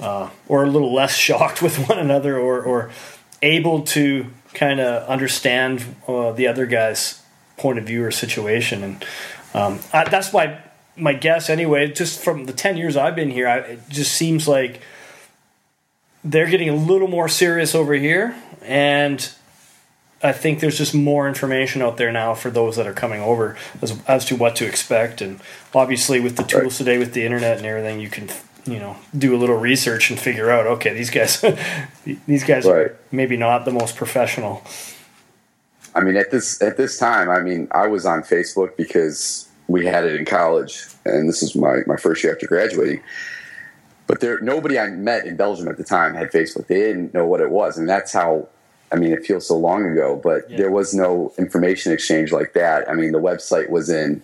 uh, 0.00 0.28
or 0.48 0.64
a 0.64 0.68
little 0.68 0.92
less 0.94 1.14
shocked 1.26 1.60
with 1.60 1.88
one 1.88 1.98
another, 1.98 2.38
or 2.38 2.62
or 2.62 2.90
able 3.42 3.82
to 3.82 4.26
kind 4.54 4.80
of 4.80 5.06
understand 5.08 5.82
uh, 6.08 6.30
the 6.32 6.46
other 6.46 6.64
guy's 6.66 7.21
point 7.62 7.78
of 7.78 7.84
view 7.84 8.04
or 8.04 8.10
situation, 8.10 8.82
and 8.82 9.04
um, 9.54 9.78
I, 9.92 10.08
that's 10.08 10.32
why 10.32 10.58
my 10.96 11.14
guess 11.14 11.48
anyway. 11.48 11.92
Just 11.92 12.22
from 12.22 12.46
the 12.46 12.52
ten 12.52 12.76
years 12.76 12.96
I've 12.96 13.14
been 13.16 13.30
here, 13.30 13.48
I, 13.48 13.58
it 13.58 13.80
just 13.88 14.12
seems 14.12 14.46
like 14.48 14.80
they're 16.24 16.50
getting 16.50 16.68
a 16.68 16.74
little 16.76 17.08
more 17.08 17.28
serious 17.28 17.74
over 17.74 17.94
here, 17.94 18.34
and 18.62 19.18
I 20.22 20.32
think 20.32 20.60
there's 20.60 20.78
just 20.78 20.94
more 20.94 21.26
information 21.26 21.82
out 21.82 21.96
there 21.96 22.12
now 22.12 22.34
for 22.34 22.50
those 22.50 22.76
that 22.76 22.86
are 22.86 22.92
coming 22.92 23.20
over 23.20 23.56
as 23.80 24.00
as 24.06 24.24
to 24.26 24.36
what 24.36 24.54
to 24.56 24.66
expect, 24.66 25.20
and 25.20 25.40
obviously 25.74 26.20
with 26.20 26.36
the 26.36 26.44
tools 26.44 26.78
today, 26.78 26.98
with 26.98 27.12
the 27.14 27.24
internet 27.24 27.56
and 27.58 27.66
everything, 27.66 28.00
you 28.00 28.08
can 28.10 28.28
you 28.64 28.78
know 28.78 28.94
do 29.16 29.34
a 29.34 29.38
little 29.38 29.56
research 29.56 30.10
and 30.10 30.20
figure 30.20 30.48
out 30.48 30.66
okay 30.68 30.92
these 30.94 31.10
guys 31.10 31.40
these 32.28 32.44
guys 32.44 32.64
Right. 32.64 32.74
are 32.86 32.96
maybe 33.10 33.36
not 33.36 33.64
the 33.64 33.72
most 33.72 33.96
professional. 33.96 34.62
I 35.94 36.00
mean, 36.00 36.16
at 36.16 36.30
this 36.30 36.60
at 36.62 36.76
this 36.76 36.98
time, 36.98 37.28
I 37.28 37.40
mean, 37.40 37.68
I 37.72 37.86
was 37.86 38.06
on 38.06 38.22
Facebook 38.22 38.76
because 38.76 39.48
we 39.68 39.86
had 39.86 40.04
it 40.04 40.16
in 40.16 40.24
college, 40.24 40.84
and 41.04 41.28
this 41.28 41.42
is 41.42 41.54
my, 41.54 41.78
my 41.86 41.96
first 41.96 42.22
year 42.24 42.32
after 42.34 42.46
graduating. 42.46 43.00
But 44.06 44.20
there, 44.20 44.40
nobody 44.40 44.78
I 44.78 44.88
met 44.88 45.26
in 45.26 45.36
Belgium 45.36 45.68
at 45.68 45.76
the 45.78 45.84
time 45.84 46.14
had 46.14 46.30
Facebook. 46.32 46.66
They 46.66 46.80
didn't 46.80 47.14
know 47.14 47.26
what 47.26 47.40
it 47.40 47.50
was, 47.50 47.78
and 47.78 47.88
that's 47.88 48.12
how. 48.12 48.48
I 48.90 48.96
mean, 48.96 49.12
it 49.12 49.24
feels 49.24 49.46
so 49.48 49.56
long 49.56 49.86
ago, 49.86 50.20
but 50.22 50.50
Yeah. 50.50 50.58
there 50.58 50.70
was 50.70 50.92
no 50.92 51.32
information 51.38 51.92
exchange 51.94 52.30
like 52.30 52.52
that. 52.52 52.90
I 52.90 52.92
mean, 52.94 53.12
the 53.12 53.20
website 53.20 53.70
was 53.70 53.88
in 53.88 54.20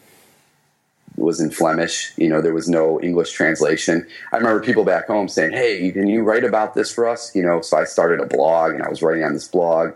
was 1.17 1.41
in 1.41 1.51
Flemish. 1.51 2.13
You 2.17 2.29
know, 2.29 2.41
there 2.43 2.53
was 2.53 2.69
no 2.69 3.01
English 3.01 3.33
translation. 3.33 4.07
I 4.31 4.37
remember 4.37 4.61
people 4.61 4.85
back 4.85 5.07
home 5.07 5.29
saying, 5.29 5.53
"Hey, 5.53 5.91
can 5.91 6.07
you 6.07 6.23
write 6.23 6.45
about 6.45 6.75
this 6.75 6.93
for 6.93 7.09
us?" 7.09 7.35
You 7.35 7.43
know, 7.43 7.61
so 7.63 7.79
I 7.79 7.85
started 7.85 8.21
a 8.21 8.27
blog, 8.27 8.73
and 8.75 8.83
I 8.83 8.89
was 8.89 9.01
writing 9.03 9.25
on 9.25 9.33
this 9.33 9.49
blog. 9.49 9.93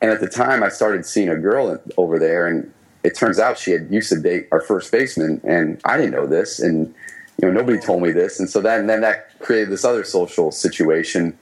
And 0.00 0.10
at 0.10 0.20
the 0.20 0.28
time, 0.28 0.62
I 0.62 0.68
started 0.68 1.06
seeing 1.06 1.28
a 1.28 1.36
girl 1.36 1.78
over 1.96 2.18
there, 2.18 2.46
and 2.46 2.72
it 3.02 3.14
turns 3.14 3.38
out 3.38 3.58
she 3.58 3.70
had 3.70 3.90
used 3.90 4.08
to 4.10 4.20
date 4.20 4.48
our 4.52 4.60
first 4.60 4.90
baseman, 4.92 5.40
and 5.44 5.80
I 5.84 5.96
didn't 5.96 6.12
know 6.12 6.26
this, 6.26 6.60
and 6.60 6.94
you 7.40 7.48
know 7.48 7.52
nobody 7.52 7.78
told 7.78 8.02
me 8.02 8.12
this, 8.12 8.38
and 8.38 8.48
so 8.48 8.60
then 8.60 8.86
then 8.86 9.00
that 9.00 9.38
created 9.40 9.70
this 9.70 9.84
other 9.84 10.04
social 10.04 10.50
situation, 10.50 11.38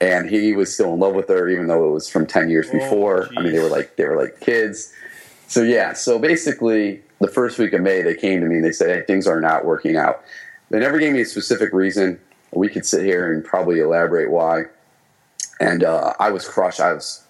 and 0.00 0.28
he 0.28 0.52
was 0.52 0.72
still 0.72 0.94
in 0.94 1.00
love 1.00 1.14
with 1.14 1.28
her, 1.28 1.48
even 1.48 1.66
though 1.66 1.88
it 1.88 1.92
was 1.92 2.08
from 2.08 2.26
ten 2.26 2.50
years 2.50 2.68
Oh, 2.70 2.78
before. 2.78 3.28
I 3.36 3.42
mean, 3.42 3.52
they 3.52 3.58
were 3.60 3.68
like 3.68 3.96
they 3.96 4.04
were 4.04 4.16
like 4.16 4.40
kids. 4.40 4.92
So 5.48 5.62
yeah, 5.62 5.92
so 5.92 6.18
basically, 6.18 7.02
the 7.20 7.28
first 7.28 7.58
week 7.58 7.72
of 7.72 7.82
May, 7.82 8.02
they 8.02 8.14
came 8.14 8.40
to 8.40 8.46
me 8.46 8.56
and 8.56 8.64
they 8.64 8.72
said, 8.72 8.88
"Hey, 8.94 9.02
things 9.06 9.26
are 9.26 9.40
not 9.40 9.64
working 9.64 9.96
out." 9.96 10.22
They 10.70 10.78
never 10.80 10.98
gave 10.98 11.12
me 11.12 11.20
a 11.20 11.26
specific 11.26 11.72
reason. 11.74 12.18
We 12.52 12.68
could 12.68 12.86
sit 12.86 13.04
here 13.04 13.32
and 13.32 13.44
probably 13.44 13.80
elaborate 13.80 14.30
why. 14.30 14.64
And 15.60 15.84
uh, 15.84 16.14
I 16.18 16.30
was 16.30 16.48
crushed. 16.48 16.80
I 16.80 16.94
was, 16.94 17.22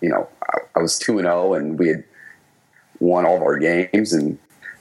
you 0.00 0.08
know, 0.08 0.28
I, 0.48 0.58
I 0.76 0.78
was 0.80 0.98
two 0.98 1.18
and 1.18 1.26
zero, 1.26 1.54
and 1.54 1.78
we 1.78 1.88
had 1.88 2.04
won 3.00 3.26
all 3.26 3.36
of 3.36 3.42
our 3.42 3.58
games. 3.58 4.12
And 4.12 4.38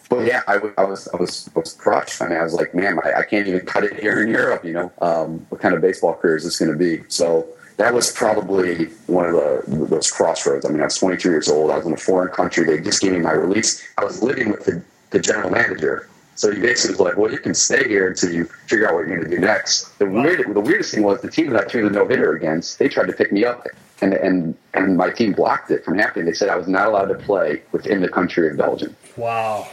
but 0.09 0.25
yeah, 0.25 0.41
I, 0.47 0.59
I 0.77 0.83
was 0.83 1.07
I 1.09 1.17
was 1.17 1.49
I 1.55 1.59
was 1.59 1.73
crushed. 1.73 2.21
I 2.21 2.27
mean, 2.27 2.37
I 2.37 2.43
was 2.43 2.53
like, 2.53 2.73
man, 2.73 2.99
I, 3.03 3.19
I 3.19 3.23
can't 3.23 3.47
even 3.47 3.65
cut 3.65 3.83
it 3.83 3.99
here 3.99 4.21
in 4.21 4.29
Europe. 4.29 4.65
You 4.65 4.73
know, 4.73 4.91
um, 5.01 5.45
what 5.49 5.61
kind 5.61 5.75
of 5.75 5.81
baseball 5.81 6.13
career 6.13 6.35
is 6.35 6.43
this 6.43 6.59
going 6.59 6.71
to 6.71 6.77
be? 6.77 7.03
So 7.07 7.47
that 7.77 7.93
was 7.93 8.11
probably 8.11 8.85
one 9.07 9.25
of 9.25 9.33
the 9.33 9.87
those 9.87 10.11
crossroads. 10.11 10.65
I 10.65 10.69
mean, 10.69 10.81
I 10.81 10.85
was 10.85 10.97
22 10.97 11.29
years 11.29 11.49
old. 11.49 11.71
I 11.71 11.77
was 11.77 11.85
in 11.85 11.93
a 11.93 11.97
foreign 11.97 12.33
country. 12.33 12.65
They 12.65 12.81
just 12.81 13.01
gave 13.01 13.13
me 13.13 13.19
my 13.19 13.33
release. 13.33 13.85
I 13.97 14.03
was 14.03 14.21
living 14.21 14.51
with 14.51 14.65
the, 14.65 14.83
the 15.11 15.19
general 15.19 15.49
manager. 15.49 16.07
So 16.35 16.51
he 16.51 16.59
basically 16.59 16.93
was 16.93 16.99
like, 16.99 17.17
"Well, 17.17 17.31
you 17.31 17.39
can 17.39 17.53
stay 17.53 17.87
here 17.87 18.07
until 18.07 18.31
you 18.31 18.45
figure 18.67 18.87
out 18.87 18.93
what 18.93 19.07
you're 19.07 19.17
going 19.17 19.29
to 19.29 19.35
do 19.35 19.41
next." 19.41 19.97
The 19.99 20.05
weird, 20.05 20.53
the 20.53 20.59
weirdest 20.59 20.93
thing 20.93 21.03
was 21.03 21.21
the 21.21 21.31
team 21.31 21.49
that 21.51 21.65
I 21.65 21.67
threw 21.67 21.83
the 21.83 21.89
no 21.89 22.07
hitter 22.07 22.33
against. 22.33 22.77
They 22.77 22.89
tried 22.89 23.07
to 23.07 23.13
pick 23.13 23.31
me 23.31 23.45
up, 23.45 23.65
and 24.01 24.13
and 24.13 24.55
and 24.73 24.97
my 24.97 25.09
team 25.09 25.31
blocked 25.33 25.71
it 25.71 25.85
from 25.85 25.97
happening. 25.97 26.25
They 26.25 26.33
said 26.33 26.49
I 26.49 26.55
was 26.55 26.67
not 26.67 26.87
allowed 26.87 27.05
to 27.05 27.15
play 27.15 27.63
within 27.71 28.01
the 28.01 28.09
country 28.09 28.49
of 28.49 28.57
Belgium. 28.57 28.95
Wow. 29.15 29.67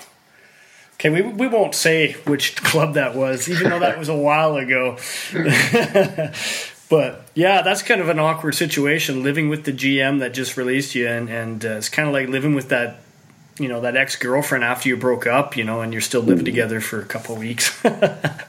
Okay, 1.05 1.11
we, 1.11 1.23
we 1.23 1.49
won't 1.49 1.75
say 1.75 2.13
which 2.27 2.55
club 2.63 2.95
that 2.95 3.17
was, 3.17 3.49
even 3.49 3.71
though 3.71 3.81
that 3.81 3.99
was 3.99 4.09
a 4.09 4.17
while 4.17 4.57
ago. 4.57 4.99
but 6.89 7.29
yeah, 7.35 7.63
that's 7.63 7.83
kind 7.83 8.01
of 8.01 8.09
an 8.09 8.21
awkward 8.21 8.55
situation 8.55 9.25
living 9.25 9.49
with 9.49 9.65
the 9.65 9.73
GM 9.73 10.21
that 10.21 10.33
just 10.33 10.57
released 10.57 10.95
you, 10.95 11.09
and, 11.09 11.29
and 11.29 11.65
uh, 11.65 11.71
it's 11.71 11.89
kind 11.89 12.07
of 12.07 12.15
like 12.15 12.29
living 12.29 12.55
with 12.55 12.69
that, 12.69 13.01
you 13.59 13.69
know, 13.69 13.81
that 13.81 13.97
ex 13.97 14.17
girlfriend 14.17 14.65
after 14.65 14.89
you 14.89 14.97
broke 14.97 15.27
up, 15.27 15.57
you 15.57 15.65
know, 15.65 15.81
and 15.81 15.93
you're 15.93 16.01
still 16.03 16.23
living 16.23 16.45
together 16.45 16.81
for 16.81 17.01
a 17.01 17.07
couple 17.07 17.35
of 17.35 17.41
weeks. 17.41 17.83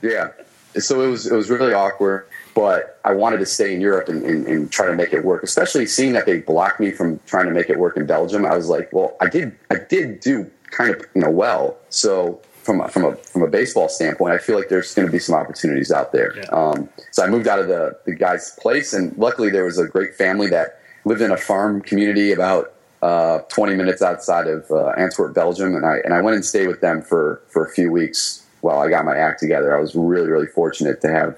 Yeah. 0.02 0.32
So 0.78 1.02
it 1.02 1.08
was 1.08 1.28
it 1.28 1.36
was 1.36 1.50
really 1.50 1.72
awkward, 1.72 2.28
but 2.56 3.00
I 3.06 3.14
wanted 3.14 3.38
to 3.38 3.46
stay 3.46 3.74
in 3.74 3.80
Europe 3.80 4.10
and, 4.10 4.24
and, 4.24 4.48
and 4.48 4.72
try 4.72 4.88
to 4.88 4.96
make 4.96 5.14
it 5.14 5.24
work. 5.24 5.44
Especially 5.44 5.86
seeing 5.86 6.14
that 6.14 6.26
they 6.26 6.40
blocked 6.40 6.80
me 6.80 6.92
from 6.92 7.20
trying 7.26 7.46
to 7.46 7.52
make 7.52 7.70
it 7.70 7.78
work 7.78 7.96
in 7.96 8.06
Belgium, 8.06 8.44
I 8.46 8.56
was 8.56 8.70
like, 8.70 8.92
well, 8.92 9.16
I 9.22 9.30
did 9.30 9.56
I 9.70 9.76
did 9.88 10.20
do 10.20 10.50
kind 10.72 10.90
of 10.94 11.06
you 11.14 11.22
know 11.22 11.30
well. 11.30 11.78
So 11.90 12.42
from 12.64 12.82
a, 12.82 12.88
from 12.88 13.06
a 13.06 13.16
from 13.16 13.44
a 13.44 13.48
baseball 13.48 13.88
standpoint, 13.88 14.34
I 14.34 14.40
feel 14.40 14.58
like 14.58 14.70
there's 14.70 14.94
going 14.94 15.08
to 15.08 15.12
be 15.12 15.20
some 15.20 15.36
opportunities 15.36 15.92
out 15.92 16.12
there. 16.12 16.36
Yeah. 16.36 16.46
Um, 16.46 16.90
so 17.12 17.24
I 17.24 17.30
moved 17.30 17.48
out 17.48 17.60
of 17.60 17.68
the 17.68 17.98
the 18.06 18.16
guy's 18.16 18.52
place, 18.60 18.94
and 18.94 19.16
luckily 19.18 19.52
there 19.52 19.66
was 19.66 19.78
a 19.78 19.88
great 19.88 20.16
family 20.16 20.48
that 20.48 20.80
lived 21.06 21.22
in 21.22 21.32
a 21.32 21.38
farm 21.38 21.82
community 21.82 22.32
about 22.32 22.73
uh, 23.04 23.40
20 23.50 23.76
minutes 23.76 24.02
outside 24.02 24.48
of 24.48 24.72
uh, 24.72 24.92
Antwerp, 24.92 25.34
Belgium, 25.34 25.76
and 25.76 25.86
I 25.86 25.98
and 26.06 26.14
I 26.14 26.22
went 26.22 26.36
and 26.36 26.46
stayed 26.46 26.68
with 26.68 26.80
them 26.80 27.02
for 27.02 27.42
for 27.50 27.66
a 27.66 27.70
few 27.70 27.92
weeks 27.92 28.46
while 28.62 28.80
I 28.80 28.90
got 28.90 29.04
my 29.04 29.18
act 29.18 29.42
together. 29.42 29.76
I 29.76 29.82
was 29.82 29.94
really 29.94 30.30
really 30.30 30.48
fortunate 30.48 31.02
to 31.02 31.12
have 31.12 31.38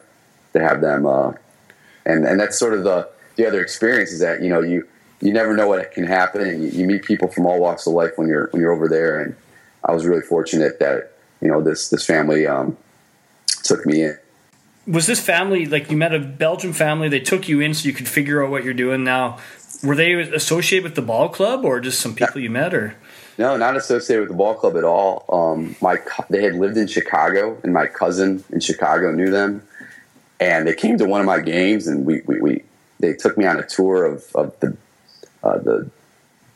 to 0.54 0.60
have 0.60 0.82
them, 0.82 1.08
uh, 1.08 1.32
and 2.06 2.24
and 2.24 2.40
that's 2.40 2.60
sort 2.60 2.76
of 2.76 2.84
the 2.84 3.10
the 3.36 3.48
other 3.48 3.64
experience 3.64 4.12
is 4.12 4.20
that 4.20 4.44
you 4.44 4.50
know 4.50 4.62
you 4.62 4.88
you 5.22 5.34
never 5.34 5.56
know 5.56 5.68
what 5.68 5.92
can 5.92 6.06
happen, 6.06 6.42
and 6.42 6.64
you, 6.64 6.70
you 6.70 6.86
meet 6.86 7.04
people 7.04 7.30
from 7.30 7.48
all 7.48 7.60
walks 7.60 7.88
of 7.88 7.94
life 7.94 8.12
when 8.16 8.28
you're 8.28 8.50
when 8.52 8.62
you're 8.62 8.72
over 8.72 8.88
there, 8.88 9.20
and 9.20 9.36
I 9.84 9.92
was 9.92 10.06
really 10.06 10.22
fortunate 10.22 10.78
that 10.82 11.14
you 11.42 11.48
know 11.48 11.64
this 11.64 11.90
this 11.90 12.06
family 12.06 12.46
um, 12.46 12.78
took 13.64 13.88
me 13.88 14.04
in. 14.04 14.20
Was 14.86 15.08
this 15.08 15.20
family 15.20 15.66
like 15.66 15.90
you 15.90 15.98
met 15.98 16.14
a 16.14 16.20
Belgian 16.20 16.74
family? 16.74 17.10
They 17.10 17.22
took 17.22 17.50
you 17.50 17.60
in 17.60 17.74
so 17.74 17.88
you 17.88 17.94
could 17.94 18.08
figure 18.08 18.46
out 18.46 18.52
what 18.52 18.64
you're 18.64 18.76
doing 18.76 19.04
now. 19.04 19.40
Were 19.86 19.96
they 19.96 20.13
associated 20.13 20.84
with 20.84 20.96
the 20.96 21.01
ball 21.01 21.30
club 21.30 21.63
or 21.63 21.80
just 21.80 22.00
some 22.00 22.15
people 22.15 22.42
you 22.42 22.50
met 22.50 22.74
or? 22.74 22.96
No, 23.38 23.58
not 23.58 23.75
associated 23.75 24.22
with 24.22 24.30
the 24.30 24.36
ball 24.36 24.56
club 24.56 24.77
at 24.77 24.84
all. 24.84 25.25
Um, 25.30 25.75
my 25.82 25.98
they 26.30 26.42
had 26.42 26.56
lived 26.56 26.77
in 26.77 26.88
Chicago, 26.88 27.58
and 27.63 27.74
my 27.74 27.86
cousin 27.86 28.44
in 28.51 28.62
Chicago 28.62 29.12
knew 29.12 29.30
them, 29.30 29.62
and 30.39 30.68
they 30.68 30.74
came 30.74 30.98
to 30.98 31.06
one 31.06 31.20
of 31.20 31.25
my 31.25 31.39
games, 31.39 31.88
and 31.88 32.06
we, 32.06 32.22
we, 32.25 32.39
we 32.39 32.63
they 33.00 33.13
took 33.13 33.38
me 33.38 33.46
on 33.46 33.60
a 33.60 33.65
tour 33.65 34.06
of, 34.06 34.25
of 34.36 34.58
the 34.62 34.77
uh, 35.44 35.58
the 35.60 35.89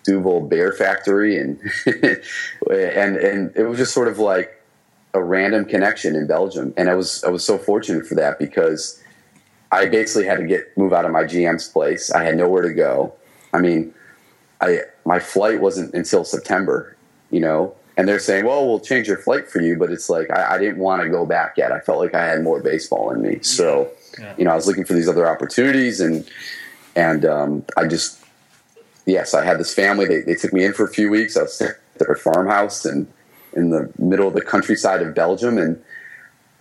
Duvel 0.03 0.41
Beer 0.41 0.71
Factory, 0.71 1.37
and 1.37 1.59
and 1.85 3.17
and 3.17 3.55
it 3.55 3.67
was 3.67 3.77
just 3.77 3.93
sort 3.93 4.07
of 4.07 4.17
like 4.17 4.55
a 5.13 5.21
random 5.21 5.65
connection 5.65 6.15
in 6.15 6.27
Belgium, 6.27 6.73
and 6.77 6.89
I 6.89 6.95
was 6.95 7.23
I 7.25 7.29
was 7.29 7.43
so 7.43 7.57
fortunate 7.57 8.07
for 8.07 8.15
that 8.15 8.39
because 8.39 9.03
I 9.71 9.85
basically 9.87 10.27
had 10.27 10.39
to 10.39 10.47
get 10.47 10.77
move 10.77 10.93
out 10.93 11.05
of 11.05 11.11
my 11.11 11.23
GM's 11.23 11.67
place. 11.67 12.09
I 12.11 12.23
had 12.23 12.37
nowhere 12.37 12.63
to 12.63 12.73
go. 12.73 13.13
I 13.53 13.59
mean, 13.59 13.93
I 14.61 14.81
my 15.05 15.19
flight 15.19 15.61
wasn't 15.61 15.93
until 15.93 16.23
September, 16.23 16.95
you 17.31 17.39
know, 17.39 17.75
and 17.97 18.07
they're 18.07 18.19
saying, 18.19 18.45
"Well, 18.45 18.67
we'll 18.67 18.79
change 18.79 19.07
your 19.07 19.17
flight 19.17 19.49
for 19.49 19.61
you," 19.61 19.77
but 19.77 19.91
it's 19.91 20.09
like 20.09 20.29
I, 20.31 20.55
I 20.55 20.57
didn't 20.57 20.77
want 20.77 21.01
to 21.03 21.09
go 21.09 21.25
back 21.25 21.57
yet. 21.57 21.71
I 21.71 21.79
felt 21.79 21.99
like 21.99 22.13
I 22.13 22.25
had 22.25 22.43
more 22.43 22.61
baseball 22.61 23.11
in 23.11 23.21
me, 23.21 23.39
so 23.41 23.89
yeah. 24.19 24.33
you 24.37 24.45
know, 24.45 24.51
I 24.51 24.55
was 24.55 24.67
looking 24.67 24.85
for 24.85 24.93
these 24.93 25.07
other 25.07 25.27
opportunities, 25.27 25.99
and 25.99 26.29
and 26.95 27.25
um, 27.25 27.65
I 27.77 27.87
just 27.87 28.23
yes, 29.05 29.33
I 29.33 29.43
had 29.43 29.59
this 29.59 29.73
family. 29.73 30.05
They, 30.05 30.21
they 30.21 30.35
took 30.35 30.53
me 30.53 30.63
in 30.63 30.73
for 30.73 30.85
a 30.85 30.89
few 30.89 31.09
weeks. 31.09 31.35
I 31.35 31.43
was 31.43 31.59
at 31.61 31.75
their 31.97 32.15
farmhouse 32.15 32.85
and 32.85 33.07
in 33.53 33.71
the 33.71 33.91
middle 33.97 34.27
of 34.27 34.33
the 34.33 34.41
countryside 34.41 35.01
of 35.01 35.15
Belgium, 35.15 35.57
and 35.57 35.81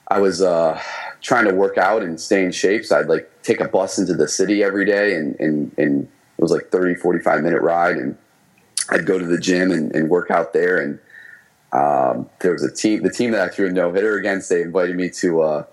I 0.09 0.21
was 0.21 0.41
uh, 0.41 0.81
trying 1.21 1.45
to 1.47 1.55
work 1.55 1.79
out 1.79 2.03
and 2.03 2.21
stay 2.21 2.45
in 2.45 2.53
shape. 2.53 2.85
So 2.85 2.99
I'd 2.99 3.09
like 3.09 3.31
take 3.43 3.61
a 3.61 3.69
bus 3.69 3.99
into 3.99 4.15
the 4.15 4.29
city 4.29 4.63
every 4.63 4.85
day, 4.85 5.15
and 5.15 5.39
and, 5.39 5.73
and 5.79 6.09
it 6.39 6.43
was 6.43 6.53
like 6.53 6.71
30, 6.71 6.95
45 6.95 7.43
minute 7.43 7.63
ride, 7.63 7.97
and 7.97 8.17
I'd 8.91 9.07
go 9.07 9.19
to 9.19 9.27
the 9.27 9.39
gym 9.39 9.71
and, 9.71 9.95
and 9.95 10.09
work 10.09 10.31
out 10.31 10.53
there. 10.53 10.79
And 10.79 10.99
um, 11.73 12.31
there 12.41 12.53
was 12.53 12.63
a 12.63 12.73
team, 12.73 13.03
the 13.03 13.11
team 13.11 13.33
that 13.33 13.41
I 13.41 13.49
threw 13.49 13.67
a 13.67 13.71
no 13.71 13.93
hitter 13.93 14.17
against. 14.17 14.49
They 14.49 14.63
invited 14.63 14.97
me 14.97 15.11
to. 15.11 15.43
Uh, 15.43 15.65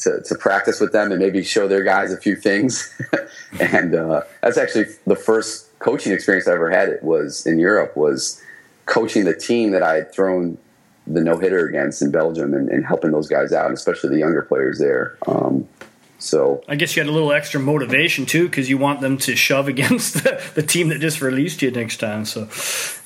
to, 0.00 0.22
to 0.24 0.34
practice 0.34 0.80
with 0.80 0.92
them 0.92 1.10
and 1.10 1.20
maybe 1.20 1.44
show 1.44 1.68
their 1.68 1.82
guys 1.82 2.10
a 2.10 2.16
few 2.16 2.34
things. 2.34 2.90
and 3.60 3.94
uh, 3.94 4.22
that's 4.42 4.56
actually 4.56 4.86
the 5.06 5.14
first 5.14 5.78
coaching 5.78 6.12
experience 6.12 6.48
I 6.48 6.54
ever 6.54 6.70
had. 6.70 6.88
It 6.88 7.02
was 7.02 7.44
in 7.44 7.58
Europe. 7.58 7.94
Was 7.98 8.42
coaching 8.86 9.24
the 9.24 9.36
team 9.36 9.72
that 9.72 9.82
I 9.82 9.96
had 9.96 10.12
thrown 10.12 10.58
the 11.06 11.20
no 11.20 11.38
hitter 11.38 11.66
against 11.66 12.02
in 12.02 12.10
Belgium 12.10 12.54
and, 12.54 12.68
and, 12.68 12.84
helping 12.84 13.10
those 13.10 13.28
guys 13.28 13.52
out, 13.52 13.72
especially 13.72 14.10
the 14.10 14.18
younger 14.18 14.42
players 14.42 14.78
there. 14.78 15.16
Um, 15.26 15.68
so 16.20 16.62
I 16.68 16.76
guess 16.76 16.94
you 16.94 17.02
had 17.02 17.08
a 17.08 17.12
little 17.12 17.32
extra 17.32 17.58
motivation 17.58 18.26
too, 18.26 18.44
because 18.44 18.68
you 18.68 18.78
want 18.78 19.00
them 19.00 19.16
to 19.18 19.34
shove 19.34 19.68
against 19.68 20.14
the, 20.24 20.42
the, 20.54 20.62
team 20.62 20.88
that 20.88 21.00
just 21.00 21.20
released 21.20 21.62
you 21.62 21.70
next 21.70 21.96
time. 21.96 22.24
So, 22.24 22.48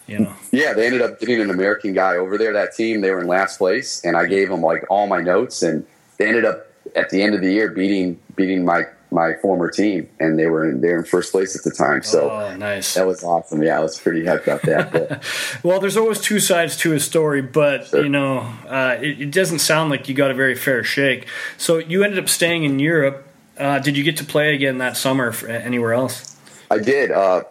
you 0.07 0.19
know. 0.19 0.35
Yeah, 0.51 0.75
they 0.75 0.87
ended 0.87 1.01
up 1.01 1.21
getting 1.21 1.41
an 1.41 1.51
American 1.51 1.95
guy 1.95 2.17
over 2.17 2.37
there. 2.37 2.53
That 2.53 2.75
team, 2.75 3.01
they 3.01 3.11
were 3.11 3.21
in 3.21 3.29
last 3.29 3.59
place, 3.59 4.05
and 4.05 4.17
I 4.17 4.27
gave 4.27 4.49
them 4.49 4.61
like 4.61 4.85
all 4.91 5.07
my 5.07 5.21
notes, 5.21 5.63
and 5.63 5.87
they 6.19 6.27
ended 6.27 6.45
up 6.45 6.67
at 6.97 7.11
the 7.11 7.23
end 7.23 7.35
of 7.35 7.41
the 7.41 7.53
year 7.53 7.71
beating 7.71 8.19
beating 8.37 8.65
my 8.65 8.85
my 9.15 9.35
former 9.35 9.71
team, 9.71 10.09
and 10.19 10.37
they 10.39 10.47
were 10.47 10.69
in, 10.69 10.81
they 10.81 10.89
were 10.89 10.99
in 10.99 11.05
first 11.05 11.31
place 11.31 11.57
at 11.57 11.63
the 11.63 11.71
time. 11.71 12.03
So 12.03 12.31
oh, 12.31 12.57
nice. 12.57 12.95
That 12.95 13.07
was 13.07 13.23
awesome. 13.23 13.63
Yeah, 13.63 13.79
I 13.79 13.81
was 13.81 13.99
pretty 13.99 14.23
hyped 14.23 14.43
about 14.43 14.63
that. 14.63 15.25
well, 15.63 15.79
there's 15.79 15.97
always 15.97 16.21
two 16.21 16.41
sides 16.41 16.77
to 16.79 16.93
a 16.95 17.01
story, 17.01 17.41
but 17.41 17.87
sure. 17.87 18.03
you 18.03 18.09
know, 18.09 18.39
uh, 18.67 18.99
it, 19.01 19.21
it, 19.21 19.31
doesn't 19.31 19.61
sound 19.61 19.91
like 19.91 20.09
you 20.09 20.15
got 20.15 20.33
a 20.33 20.35
very 20.35 20.57
fair 20.57 20.83
shake. 20.83 21.29
So 21.57 21.79
you 21.79 22.03
ended 22.03 22.19
up 22.19 22.29
staying 22.29 22.65
in 22.65 22.81
Europe. 22.81 23.27
Uh, 23.57 23.79
did 23.79 23.97
you 23.97 24.03
get 24.03 24.17
to 24.17 24.25
play 24.25 24.53
again 24.53 24.79
that 24.79 24.97
summer 24.97 25.33
anywhere 25.47 25.95
else? 25.95 26.37
I 26.71 26.79
did. 26.79 27.13
Uh, 27.13 27.45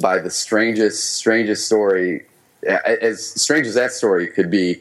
by 0.00 0.20
the 0.20 0.30
strangest, 0.30 1.16
strangest 1.16 1.66
story, 1.66 2.26
as 2.64 3.24
strange 3.24 3.66
as 3.66 3.74
that 3.74 3.90
story 3.90 4.28
could 4.28 4.50
be, 4.52 4.80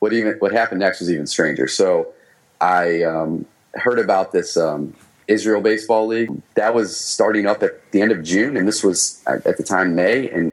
what 0.00 0.12
even 0.12 0.34
what 0.40 0.50
happened 0.50 0.80
next 0.80 0.98
was 0.98 1.12
even 1.12 1.28
stranger. 1.28 1.68
So 1.68 2.12
I 2.60 3.02
um, 3.04 3.46
heard 3.74 4.00
about 4.00 4.32
this. 4.32 4.56
Um, 4.56 4.94
Israel 5.28 5.60
Baseball 5.60 6.06
League. 6.06 6.30
That 6.54 6.74
was 6.74 6.96
starting 6.96 7.46
up 7.46 7.62
at 7.62 7.90
the 7.92 8.00
end 8.00 8.12
of 8.12 8.22
June, 8.22 8.56
and 8.56 8.66
this 8.66 8.82
was 8.82 9.22
at, 9.26 9.44
the 9.44 9.62
time 9.62 9.94
May. 9.94 10.30
And 10.30 10.52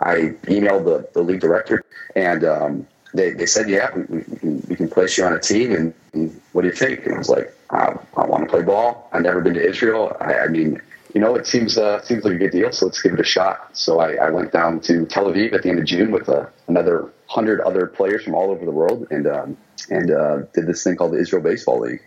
I 0.00 0.34
emailed 0.44 0.84
the, 0.84 1.08
the 1.12 1.22
league 1.22 1.40
director, 1.40 1.84
and 2.14 2.44
um, 2.44 2.86
they, 3.14 3.30
they 3.30 3.46
said, 3.46 3.68
"Yeah, 3.68 3.90
we, 3.94 4.24
we, 4.68 4.76
can, 4.76 4.88
place 4.88 5.16
you 5.16 5.24
on 5.24 5.32
a 5.32 5.40
team." 5.40 5.72
And, 5.72 5.94
and, 6.12 6.40
what 6.52 6.62
do 6.62 6.68
you 6.68 6.74
think? 6.74 7.06
And 7.06 7.14
I 7.14 7.18
was 7.18 7.28
like, 7.28 7.54
"I, 7.70 7.94
I 8.16 8.26
want 8.26 8.44
to 8.44 8.50
play 8.50 8.62
ball. 8.62 9.08
I've 9.12 9.22
never 9.22 9.40
been 9.40 9.54
to 9.54 9.68
Israel. 9.68 10.16
I, 10.20 10.34
I 10.40 10.48
mean." 10.48 10.80
You 11.12 11.20
know, 11.20 11.34
it 11.34 11.44
seems 11.44 11.76
uh, 11.76 12.00
seems 12.02 12.22
like 12.22 12.34
a 12.34 12.38
good 12.38 12.52
deal, 12.52 12.70
so 12.70 12.86
let's 12.86 13.02
give 13.02 13.14
it 13.14 13.18
a 13.18 13.24
shot. 13.24 13.76
So 13.76 13.98
I, 13.98 14.12
I 14.12 14.30
went 14.30 14.52
down 14.52 14.78
to 14.82 15.06
Tel 15.06 15.24
Aviv 15.24 15.52
at 15.52 15.64
the 15.64 15.68
end 15.68 15.80
of 15.80 15.84
June 15.84 16.12
with 16.12 16.28
uh, 16.28 16.46
another 16.68 17.10
hundred 17.26 17.60
other 17.62 17.88
players 17.88 18.22
from 18.22 18.36
all 18.36 18.52
over 18.52 18.64
the 18.64 18.70
world, 18.70 19.08
and 19.10 19.26
um, 19.26 19.56
and 19.88 20.12
uh, 20.12 20.36
did 20.54 20.68
this 20.68 20.84
thing 20.84 20.94
called 20.94 21.10
the 21.10 21.18
Israel 21.18 21.42
Baseball 21.42 21.80
League. 21.80 22.00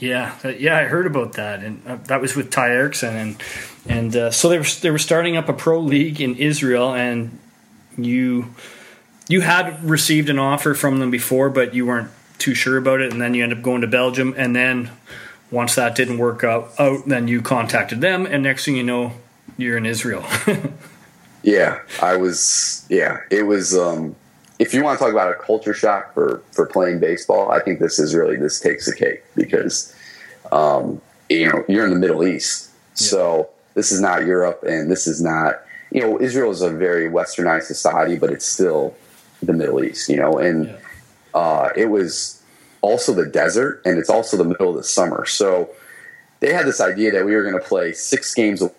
Yeah, 0.00 0.34
yeah, 0.48 0.78
I 0.78 0.84
heard 0.84 1.06
about 1.06 1.34
that, 1.34 1.62
and 1.62 1.86
uh, 1.86 1.96
that 2.04 2.22
was 2.22 2.34
with 2.34 2.50
Ty 2.50 2.70
Erickson, 2.70 3.14
and 3.14 3.42
and 3.86 4.16
uh, 4.16 4.30
so 4.30 4.48
they 4.48 4.56
were 4.56 4.64
they 4.80 4.90
were 4.90 4.98
starting 4.98 5.36
up 5.36 5.48
a 5.50 5.52
pro 5.52 5.78
league 5.78 6.22
in 6.22 6.36
Israel, 6.36 6.94
and 6.94 7.38
you 7.98 8.54
you 9.28 9.42
had 9.42 9.84
received 9.84 10.30
an 10.30 10.38
offer 10.38 10.74
from 10.74 11.00
them 11.00 11.10
before, 11.10 11.50
but 11.50 11.74
you 11.74 11.84
weren't 11.84 12.10
too 12.38 12.54
sure 12.54 12.78
about 12.78 13.02
it, 13.02 13.12
and 13.12 13.20
then 13.20 13.34
you 13.34 13.42
end 13.42 13.52
up 13.52 13.60
going 13.60 13.82
to 13.82 13.86
Belgium, 13.86 14.34
and 14.38 14.56
then 14.56 14.90
once 15.50 15.74
that 15.74 15.94
didn't 15.94 16.16
work 16.16 16.42
out, 16.44 16.72
out 16.78 17.06
then 17.06 17.28
you 17.28 17.42
contacted 17.42 18.00
them, 18.00 18.24
and 18.24 18.42
next 18.42 18.64
thing 18.64 18.76
you 18.76 18.82
know, 18.82 19.12
you're 19.58 19.76
in 19.76 19.84
Israel. 19.84 20.24
yeah, 21.42 21.80
I 22.00 22.16
was. 22.16 22.86
Yeah, 22.88 23.20
it 23.30 23.42
was. 23.42 23.76
Um, 23.76 24.16
if 24.60 24.74
you 24.74 24.84
want 24.84 24.98
to 24.98 25.04
talk 25.04 25.12
about 25.12 25.30
a 25.30 25.34
culture 25.34 25.72
shock 25.72 26.12
for 26.12 26.42
for 26.52 26.66
playing 26.66 27.00
baseball, 27.00 27.50
I 27.50 27.60
think 27.60 27.80
this 27.80 27.98
is 27.98 28.14
really 28.14 28.36
this 28.36 28.60
takes 28.60 28.84
the 28.86 28.94
cake 28.94 29.24
because 29.34 29.92
um, 30.52 31.00
you 31.30 31.48
know 31.48 31.64
you're 31.66 31.86
in 31.86 31.90
the 31.90 31.98
Middle 31.98 32.24
East, 32.24 32.70
so 32.94 33.48
this 33.74 33.90
is 33.90 34.00
not 34.00 34.26
Europe, 34.26 34.62
and 34.62 34.90
this 34.90 35.06
is 35.06 35.20
not 35.22 35.62
you 35.90 36.02
know 36.02 36.20
Israel 36.20 36.50
is 36.50 36.60
a 36.60 36.70
very 36.70 37.08
westernized 37.08 37.64
society, 37.64 38.18
but 38.18 38.30
it's 38.30 38.44
still 38.44 38.94
the 39.42 39.54
Middle 39.54 39.82
East, 39.82 40.10
you 40.10 40.16
know, 40.16 40.36
and 40.36 40.66
yeah. 40.66 40.76
uh, 41.32 41.70
it 41.74 41.86
was 41.86 42.42
also 42.82 43.14
the 43.14 43.26
desert, 43.26 43.80
and 43.86 43.98
it's 43.98 44.10
also 44.10 44.36
the 44.36 44.44
middle 44.44 44.68
of 44.68 44.76
the 44.76 44.84
summer, 44.84 45.24
so 45.24 45.70
they 46.40 46.52
had 46.52 46.66
this 46.66 46.82
idea 46.82 47.10
that 47.12 47.24
we 47.24 47.34
were 47.34 47.42
going 47.42 47.58
to 47.58 47.66
play 47.66 47.92
six 47.92 48.34
games 48.34 48.60
a 48.60 48.70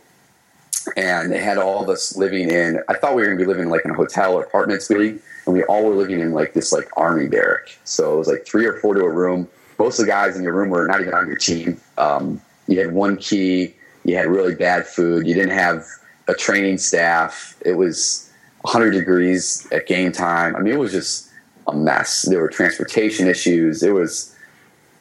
and 0.96 1.32
they 1.32 1.39
had 1.39 1.58
all 1.58 1.84
of 1.84 1.89
us 1.89 2.15
living 2.17 2.50
in 2.50 2.80
i 2.89 2.94
thought 2.94 3.15
we 3.15 3.22
were 3.22 3.28
going 3.28 3.38
to 3.38 3.44
be 3.44 3.48
living 3.48 3.63
in 3.63 3.70
like 3.70 3.86
in 3.86 3.91
a 3.91 3.96
hotel 3.96 4.34
or 4.34 4.44
apartment 4.44 4.82
suite 4.82 5.22
and 5.46 5.54
we 5.54 5.63
all 5.63 5.84
were 5.84 5.96
living 5.96 6.20
in 6.20 6.32
like 6.32 6.54
this 6.54 6.72
like 6.72 6.89
army 6.98 7.28
barrack. 7.28 7.78
So 7.84 8.15
it 8.15 8.17
was 8.17 8.28
like 8.28 8.46
three 8.46 8.65
or 8.65 8.80
four 8.80 8.94
to 8.94 9.02
a 9.02 9.10
room. 9.10 9.48
Most 9.80 10.00
of 10.00 10.06
the 10.06 10.12
guys 10.12 10.38
in 10.38 10.44
your 10.44 10.54
room 10.54 10.70
were 10.70 10.88
not 10.88 11.02
even 11.02 11.13
on 11.13 11.28
your 11.28 11.38
team. 11.38 11.80
Um, 11.98 12.41
you 12.67 12.80
had 12.80 12.94
one 12.94 13.17
key. 13.17 13.76
You 14.04 14.15
had 14.15 14.28
really 14.28 14.56
bad 14.56 14.86
food. 14.86 15.28
You 15.28 15.34
didn't 15.34 15.58
have 15.58 15.86
a 16.28 16.34
training 16.34 16.78
staff. 16.78 17.56
It 17.65 17.74
was 17.74 18.30
100 18.62 18.91
degrees 18.91 19.67
at 19.72 19.88
game 19.88 20.12
time. 20.12 20.56
I 20.56 20.60
mean, 20.60 20.74
it 20.74 20.80
was 20.80 20.91
just 20.91 21.30
a 21.67 21.74
mess. 21.74 22.24
There 22.24 22.39
were 22.39 22.50
transportation 22.50 23.28
issues. 23.28 23.82
It 23.84 23.94
was 23.94 24.36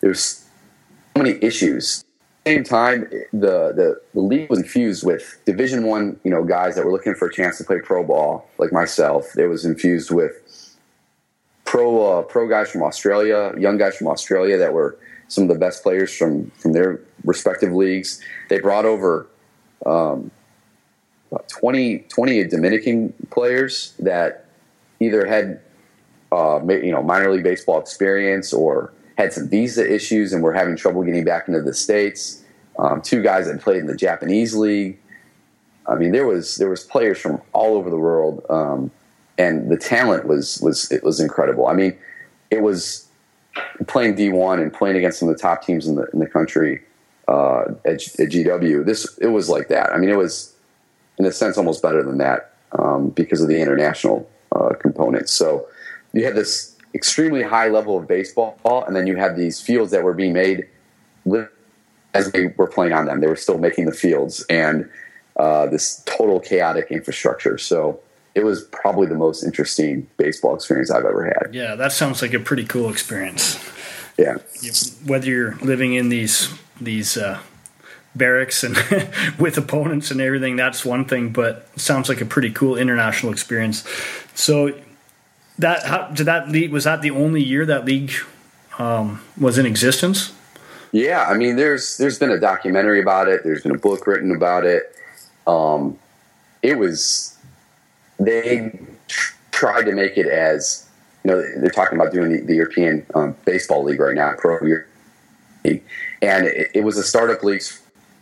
there 0.00 0.08
was 0.08 0.46
so 1.14 1.22
many 1.22 1.38
issues 1.42 2.04
same 2.54 2.64
time, 2.64 3.02
the, 3.32 3.72
the, 3.72 4.00
the 4.14 4.20
league 4.20 4.50
was 4.50 4.58
infused 4.58 5.04
with 5.04 5.40
Division 5.44 5.84
One, 5.84 6.18
you 6.24 6.30
know, 6.30 6.44
guys 6.44 6.74
that 6.76 6.84
were 6.84 6.92
looking 6.92 7.14
for 7.14 7.28
a 7.28 7.32
chance 7.32 7.58
to 7.58 7.64
play 7.64 7.80
pro 7.80 8.04
ball, 8.04 8.48
like 8.58 8.72
myself. 8.72 9.36
It 9.38 9.46
was 9.46 9.64
infused 9.64 10.10
with 10.10 10.76
pro 11.64 12.18
uh, 12.18 12.22
pro 12.22 12.48
guys 12.48 12.70
from 12.70 12.82
Australia, 12.82 13.54
young 13.58 13.78
guys 13.78 13.96
from 13.96 14.08
Australia 14.08 14.58
that 14.58 14.72
were 14.72 14.98
some 15.28 15.44
of 15.44 15.48
the 15.48 15.58
best 15.58 15.82
players 15.82 16.14
from 16.16 16.50
from 16.52 16.72
their 16.72 17.00
respective 17.24 17.72
leagues. 17.72 18.20
They 18.48 18.58
brought 18.60 18.84
over 18.84 19.28
um, 19.86 20.30
about 21.30 21.48
20, 21.48 22.00
20 22.08 22.44
Dominican 22.44 23.12
players 23.30 23.94
that 24.00 24.46
either 24.98 25.24
had 25.26 25.60
uh, 26.32 26.60
you 26.68 26.92
know 26.92 27.02
minor 27.02 27.32
league 27.32 27.44
baseball 27.44 27.80
experience 27.80 28.52
or 28.52 28.92
had 29.20 29.32
some 29.32 29.48
visa 29.48 29.88
issues 29.92 30.32
and 30.32 30.42
were 30.42 30.54
having 30.54 30.76
trouble 30.76 31.02
getting 31.02 31.24
back 31.24 31.46
into 31.46 31.60
the 31.60 31.74
states. 31.74 32.42
Um, 32.78 33.02
two 33.02 33.22
guys 33.22 33.46
that 33.46 33.60
played 33.60 33.78
in 33.78 33.86
the 33.86 33.96
Japanese 33.96 34.54
league. 34.54 34.98
I 35.86 35.94
mean, 35.96 36.12
there 36.12 36.26
was 36.26 36.56
there 36.56 36.70
was 36.70 36.84
players 36.84 37.18
from 37.18 37.42
all 37.52 37.76
over 37.76 37.90
the 37.90 37.98
world, 37.98 38.44
um, 38.48 38.90
and 39.36 39.70
the 39.70 39.76
talent 39.76 40.26
was 40.26 40.60
was 40.62 40.90
it 40.90 41.02
was 41.02 41.20
incredible. 41.20 41.66
I 41.66 41.74
mean, 41.74 41.96
it 42.50 42.62
was 42.62 43.08
playing 43.86 44.14
D 44.14 44.30
one 44.30 44.60
and 44.60 44.72
playing 44.72 44.96
against 44.96 45.18
some 45.18 45.28
of 45.28 45.36
the 45.36 45.42
top 45.42 45.64
teams 45.64 45.86
in 45.86 45.96
the 45.96 46.06
in 46.12 46.20
the 46.20 46.26
country 46.26 46.80
uh, 47.28 47.62
at, 47.84 48.02
at, 48.18 48.30
GW. 48.30 48.86
This 48.86 49.18
it 49.18 49.28
was 49.28 49.48
like 49.48 49.68
that. 49.68 49.92
I 49.92 49.98
mean, 49.98 50.10
it 50.10 50.16
was 50.16 50.54
in 51.18 51.26
a 51.26 51.32
sense 51.32 51.58
almost 51.58 51.82
better 51.82 52.02
than 52.02 52.18
that 52.18 52.54
um, 52.78 53.10
because 53.10 53.42
of 53.42 53.48
the 53.48 53.60
international 53.60 54.30
uh, 54.52 54.70
component. 54.80 55.28
So 55.28 55.66
you 56.12 56.24
had 56.24 56.34
this 56.34 56.76
extremely 56.94 57.42
high 57.42 57.68
level 57.68 57.96
of 57.96 58.06
baseball, 58.06 58.58
and 58.86 58.94
then 58.94 59.06
you 59.06 59.16
had 59.16 59.36
these 59.36 59.60
fields 59.60 59.90
that 59.92 60.02
were 60.02 60.14
being 60.14 60.32
made 60.32 60.66
as 62.14 62.32
they 62.32 62.48
were 62.56 62.66
playing 62.66 62.92
on 62.92 63.06
them. 63.06 63.20
They 63.20 63.26
were 63.26 63.36
still 63.36 63.58
making 63.58 63.86
the 63.86 63.92
fields, 63.92 64.44
and 64.50 64.88
uh, 65.36 65.66
this 65.66 66.02
total 66.06 66.40
chaotic 66.40 66.90
infrastructure. 66.90 67.58
So 67.58 68.00
it 68.34 68.44
was 68.44 68.64
probably 68.64 69.06
the 69.06 69.14
most 69.14 69.42
interesting 69.42 70.06
baseball 70.16 70.54
experience 70.54 70.90
I've 70.90 71.04
ever 71.04 71.24
had. 71.24 71.54
Yeah, 71.54 71.74
that 71.74 71.92
sounds 71.92 72.22
like 72.22 72.34
a 72.34 72.40
pretty 72.40 72.64
cool 72.64 72.90
experience. 72.90 73.58
Yeah. 74.18 74.36
Whether 75.04 75.26
you're 75.26 75.54
living 75.56 75.94
in 75.94 76.08
these 76.08 76.52
these 76.80 77.16
uh, 77.16 77.40
barracks 78.14 78.62
and 78.62 78.76
with 79.38 79.56
opponents 79.56 80.10
and 80.10 80.20
everything, 80.20 80.56
that's 80.56 80.84
one 80.84 81.04
thing. 81.04 81.30
But 81.30 81.68
sounds 81.78 82.08
like 82.08 82.20
a 82.20 82.26
pretty 82.26 82.50
cool 82.50 82.76
international 82.76 83.32
experience. 83.32 83.84
So 84.34 84.74
that 85.60 85.84
how, 85.84 86.08
did 86.08 86.26
that 86.26 86.48
league 86.48 86.72
was 86.72 86.84
that 86.84 87.02
the 87.02 87.10
only 87.10 87.42
year 87.42 87.64
that 87.66 87.84
league 87.84 88.12
um, 88.78 89.22
was 89.38 89.58
in 89.58 89.66
existence? 89.66 90.32
Yeah, 90.92 91.26
I 91.28 91.34
mean, 91.34 91.56
there's 91.56 91.98
there's 91.98 92.18
been 92.18 92.30
a 92.30 92.40
documentary 92.40 93.00
about 93.00 93.28
it. 93.28 93.44
There's 93.44 93.62
been 93.62 93.74
a 93.74 93.78
book 93.78 94.06
written 94.06 94.34
about 94.34 94.64
it. 94.64 94.94
Um, 95.46 95.98
it 96.62 96.78
was 96.78 97.36
they 98.18 98.78
tr- 99.06 99.34
tried 99.52 99.84
to 99.84 99.92
make 99.92 100.16
it 100.16 100.26
as 100.26 100.88
you 101.24 101.30
know 101.30 101.42
they're 101.58 101.70
talking 101.70 101.98
about 101.98 102.12
doing 102.12 102.32
the, 102.32 102.40
the 102.40 102.56
European 102.56 103.06
um, 103.14 103.36
baseball 103.44 103.84
league 103.84 104.00
right 104.00 104.14
now, 104.14 104.34
pro 104.36 104.58
league, 105.64 105.82
and 106.22 106.46
it, 106.46 106.70
it 106.74 106.84
was 106.84 106.98
a 106.98 107.04
startup 107.04 107.42
league 107.44 107.62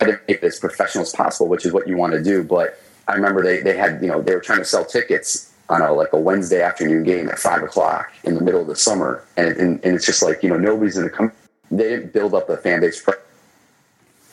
to 0.00 0.06
make 0.06 0.20
it 0.28 0.44
as 0.44 0.58
professional 0.58 1.02
as 1.02 1.12
possible, 1.12 1.48
which 1.48 1.64
is 1.64 1.72
what 1.72 1.88
you 1.88 1.96
want 1.96 2.12
to 2.12 2.22
do. 2.22 2.42
But 2.42 2.78
I 3.06 3.14
remember 3.14 3.42
they 3.42 3.60
they 3.60 3.76
had 3.76 4.02
you 4.02 4.08
know 4.08 4.20
they 4.20 4.34
were 4.34 4.42
trying 4.42 4.58
to 4.58 4.64
sell 4.66 4.84
tickets 4.84 5.47
on 5.68 5.82
a 5.82 5.92
like 5.92 6.12
a 6.12 6.18
Wednesday 6.18 6.62
afternoon 6.62 7.04
game 7.04 7.28
at 7.28 7.38
five 7.38 7.62
o'clock 7.62 8.12
in 8.24 8.34
the 8.34 8.40
middle 8.40 8.60
of 8.60 8.66
the 8.66 8.76
summer, 8.76 9.24
and 9.36 9.56
and, 9.56 9.84
and 9.84 9.94
it's 9.94 10.06
just 10.06 10.22
like 10.22 10.42
you 10.42 10.48
know 10.48 10.58
nobody's 10.58 10.96
going 10.96 11.08
to 11.08 11.14
come. 11.14 11.32
They 11.70 11.84
didn't 11.84 12.12
build 12.12 12.34
up 12.34 12.46
the 12.46 12.56
fan 12.56 12.80
base 12.80 13.00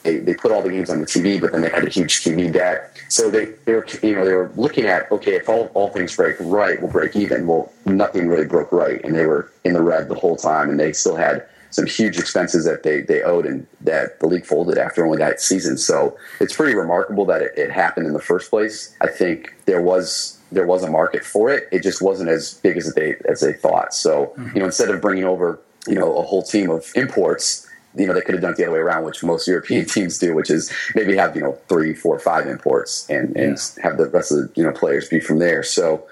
they, 0.06 0.20
they 0.20 0.36
put 0.36 0.52
all 0.52 0.62
the 0.62 0.70
games 0.70 0.90
on 0.90 1.00
the 1.00 1.06
TV, 1.06 1.42
but 1.42 1.52
then 1.52 1.62
they 1.62 1.70
had 1.70 1.84
a 1.84 1.90
huge 1.90 2.24
TV 2.24 2.52
debt. 2.54 2.96
So 3.10 3.30
they, 3.30 3.46
they 3.66 3.74
were, 3.74 3.86
you 4.04 4.16
know, 4.16 4.24
they 4.24 4.34
were 4.34 4.52
looking 4.56 4.86
at, 4.86 5.12
okay, 5.12 5.36
if 5.36 5.50
all, 5.50 5.72
all 5.74 5.90
things 5.90 6.16
break 6.16 6.38
right, 6.40 6.80
we'll 6.80 6.92
break 6.92 7.16
even. 7.16 7.48
Well, 7.48 7.74
nothing 7.86 8.28
really 8.28 8.46
broke 8.46 8.72
right. 8.72 9.04
And 9.04 9.16
they 9.16 9.26
were 9.26 9.52
in 9.64 9.74
the 9.74 9.82
red 9.82 10.08
the 10.08 10.16
whole 10.16 10.38
time. 10.38 10.70
And 10.70 10.80
they 10.80 10.94
still 10.94 11.16
had 11.16 11.46
some 11.72 11.88
huge 11.88 12.20
expenses 12.20 12.66
that 12.66 12.84
they, 12.84 13.02
they 13.02 13.24
owed 13.24 13.48
and 13.48 13.66
that 13.82 14.20
the 14.20 14.28
league 14.28 14.46
folded 14.46 14.78
after 14.78 15.04
only 15.04 15.18
that 15.18 15.42
season. 15.42 15.76
So 15.76 16.16
it's 16.40 16.56
pretty 16.56 16.76
remarkable 16.76 17.26
that 17.26 17.42
it, 17.42 17.58
it 17.58 17.72
happened 17.72 18.06
in 18.06 18.14
the 18.14 18.22
first 18.22 18.52
place. 18.52 18.96
I 19.02 19.08
think 19.08 19.56
there 19.66 19.82
was, 19.82 20.40
there 20.56 20.66
was 20.66 20.84
a 20.84 20.90
market 20.90 21.24
for 21.24 21.52
it. 21.52 21.68
It 21.72 21.84
just 21.84 22.02
wasn't 22.02 22.30
as 22.30 22.56
big 22.56 22.78
as 22.78 22.94
they, 22.94 23.16
as 23.30 23.42
they 23.42 23.54
thought. 23.54 23.94
So, 23.94 24.34
mm-hmm. 24.38 24.56
you 24.56 24.60
know, 24.62 24.66
instead 24.66 24.90
of 24.90 25.02
bringing 25.02 25.26
over, 25.26 25.60
you 25.86 25.96
know, 25.96 26.18
a 26.18 26.22
whole 26.22 26.42
team 26.42 26.70
of 26.70 26.90
imports, 26.96 27.68
you 27.94 28.08
know, 28.08 28.14
they 28.14 28.22
could 28.22 28.36
have 28.36 28.42
done 28.42 28.54
it 28.54 28.58
the 28.58 28.64
other 28.64 28.74
way 28.74 28.80
around, 28.80 29.04
which 29.04 29.22
most 29.22 29.48
European 29.48 29.86
teams 29.96 30.18
do, 30.18 30.34
which 30.34 30.50
is 30.50 30.72
maybe 30.96 31.16
have, 31.18 31.36
you 31.36 31.42
know, 31.42 31.58
three, 31.68 31.94
four, 31.94 32.18
five 32.20 32.48
imports 32.48 33.08
and, 33.10 33.36
and 33.36 33.58
yeah. 33.58 33.84
have 33.84 33.98
the 33.98 34.08
rest 34.08 34.32
of 34.32 34.38
the, 34.38 34.52
you 34.56 34.64
know, 34.64 34.72
players 34.72 35.10
be 35.10 35.20
from 35.20 35.40
there. 35.40 35.62
So 35.62 36.06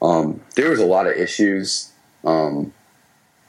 um, 0.00 0.40
there 0.56 0.70
was 0.70 0.80
a 0.80 0.86
lot 0.86 1.06
of 1.06 1.14
issues. 1.14 1.92
Um, 2.24 2.72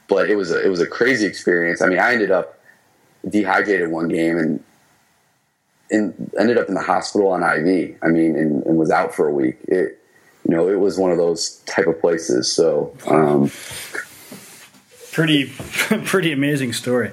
but 0.09 0.29
it 0.29 0.35
was 0.35 0.51
a, 0.51 0.63
it 0.63 0.67
was 0.67 0.81
a 0.81 0.87
crazy 0.87 1.25
experience. 1.25 1.81
I 1.81 1.87
mean, 1.87 1.99
I 1.99 2.11
ended 2.11 2.31
up 2.31 2.59
dehydrated 3.27 3.89
one 3.89 4.09
game 4.09 4.37
and, 4.37 4.63
and 5.89 6.31
ended 6.37 6.57
up 6.57 6.67
in 6.67 6.73
the 6.73 6.81
hospital 6.81 7.29
on 7.29 7.41
IV. 7.41 7.97
I 8.03 8.07
mean, 8.07 8.35
and, 8.35 8.63
and 8.65 8.77
was 8.77 8.91
out 8.91 9.15
for 9.15 9.27
a 9.27 9.33
week. 9.33 9.59
It, 9.69 10.02
you 10.47 10.55
know, 10.55 10.69
it 10.69 10.79
was 10.79 10.97
one 10.97 11.11
of 11.11 11.17
those 11.17 11.61
type 11.65 11.87
of 11.87 11.99
places. 12.01 12.51
So, 12.51 12.95
um, 13.07 13.51
pretty 15.11 15.45
pretty 16.05 16.31
amazing 16.31 16.73
story. 16.73 17.11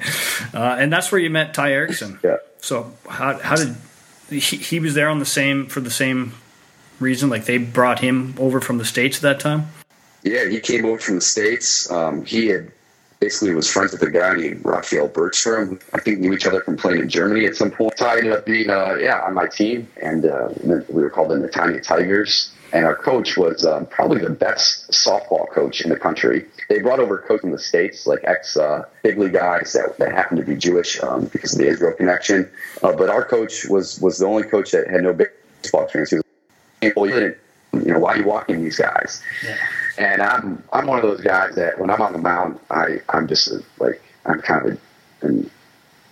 Uh, 0.53 0.77
and 0.79 0.93
that's 0.93 1.13
where 1.13 1.21
you 1.21 1.31
met 1.31 1.55
Ty 1.55 1.73
Erickson. 1.73 2.19
Yeah. 2.25 2.37
So 2.61 2.93
how 3.09 3.39
how 3.39 3.57
did 3.57 3.77
he, 4.29 4.57
he 4.57 4.81
was 4.81 4.95
there 4.95 5.09
on 5.09 5.19
the 5.19 5.27
same 5.27 5.67
for 5.67 5.81
the 5.81 5.91
same 5.91 6.35
reason? 6.99 7.31
Like 7.31 7.45
they 7.45 7.59
brought 7.59 8.01
him 8.01 8.35
over 8.39 8.61
from 8.61 8.79
the 8.79 8.85
states 8.85 9.19
at 9.19 9.23
that 9.23 9.41
time. 9.41 9.69
Yeah, 10.23 10.49
he 10.49 10.61
came 10.61 10.85
over 10.85 10.99
from 10.99 11.17
the 11.17 11.21
states. 11.21 11.91
Um, 11.91 12.25
he 12.25 12.49
had 12.49 12.71
basically 13.21 13.55
was 13.55 13.71
friends 13.71 13.93
with 13.93 14.03
a 14.03 14.11
guy 14.11 14.35
named 14.35 14.65
Raphael 14.65 15.09
Bergstrom. 15.09 15.79
I 15.95 16.01
think 16.01 16.21
knew 16.21 16.33
each 16.33 16.47
other 16.47 16.63
from 16.63 16.77
playing 16.77 17.03
in 17.03 17.09
Germany 17.09 17.47
at 17.47 17.55
some 17.55 17.71
point. 17.71 17.97
So 17.99 18.07
I 18.07 18.17
ended 18.17 18.33
up 18.33 18.47
being 18.47 18.71
uh, 18.71 18.97
yeah 19.01 19.21
on 19.21 19.35
my 19.35 19.47
team, 19.47 19.89
and 20.03 20.27
uh, 20.27 20.49
we 20.65 21.03
were 21.03 21.11
called 21.11 21.31
the 21.31 21.37
Netanya 21.37 21.83
Tigers 21.83 22.53
and 22.73 22.85
our 22.85 22.95
coach 22.95 23.37
was 23.37 23.65
um, 23.67 23.87
probably 23.87 24.21
the 24.21 24.31
best 24.31 24.91
softball 24.91 25.51
coach 25.51 25.81
in 25.81 25.91
the 25.91 25.99
country. 25.99 26.47
They 26.69 26.81
brought 26.81 27.01
over 27.01 27.19
coach 27.19 27.41
from 27.41 27.51
the 27.51 27.59
states, 27.59 28.07
like 28.07 28.21
ex 28.25 28.57
uh, 28.57 28.85
big 29.03 29.19
league 29.19 29.33
guys 29.33 29.73
that, 29.73 29.99
that 29.99 30.13
happened 30.13 30.41
to 30.41 30.47
be 30.47 30.57
Jewish 30.57 31.03
um, 31.03 31.27
because 31.27 31.53
of 31.53 31.59
the 31.59 31.67
Israel 31.67 31.93
connection. 31.97 32.49
Uh, 32.83 32.93
but 32.93 33.11
our 33.11 33.25
coach 33.25 33.67
was 33.69 34.01
was 34.01 34.19
the 34.19 34.27
only 34.27 34.45
coach 34.45 34.71
that 34.71 34.89
had 34.89 35.03
no 35.03 35.13
baseball 35.13 35.85
experience. 35.85 36.11
He 36.11 36.17
was, 36.95 37.35
you 37.73 37.93
know, 37.93 37.99
why 37.99 38.15
are 38.15 38.19
you 38.19 38.25
walking 38.25 38.63
these 38.63 38.79
guys? 38.79 39.23
Yeah. 39.45 39.57
And 39.99 40.23
I'm 40.23 40.63
I'm 40.73 40.87
one 40.87 40.99
of 40.99 41.03
those 41.03 41.21
guys 41.21 41.55
that 41.57 41.79
when 41.79 41.91
I'm 41.91 42.01
on 42.01 42.13
the 42.13 42.19
mound, 42.19 42.59
I 42.71 43.01
I'm 43.11 43.29
just 43.29 43.49
a, 43.49 43.63
like 43.79 44.03
I'm 44.27 44.41
kind 44.41 44.67
of 44.67 44.81
a, 45.23 45.27
an, 45.27 45.51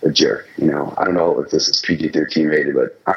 a 0.03 0.11
jerk. 0.11 0.47
You 0.57 0.67
know, 0.67 0.93
I 0.97 1.05
don't 1.05 1.15
know 1.15 1.39
if 1.39 1.51
this 1.51 1.67
is 1.67 1.81
PG-13 1.81 2.49
rated, 2.49 2.75
but 2.75 2.99
I, 3.07 3.15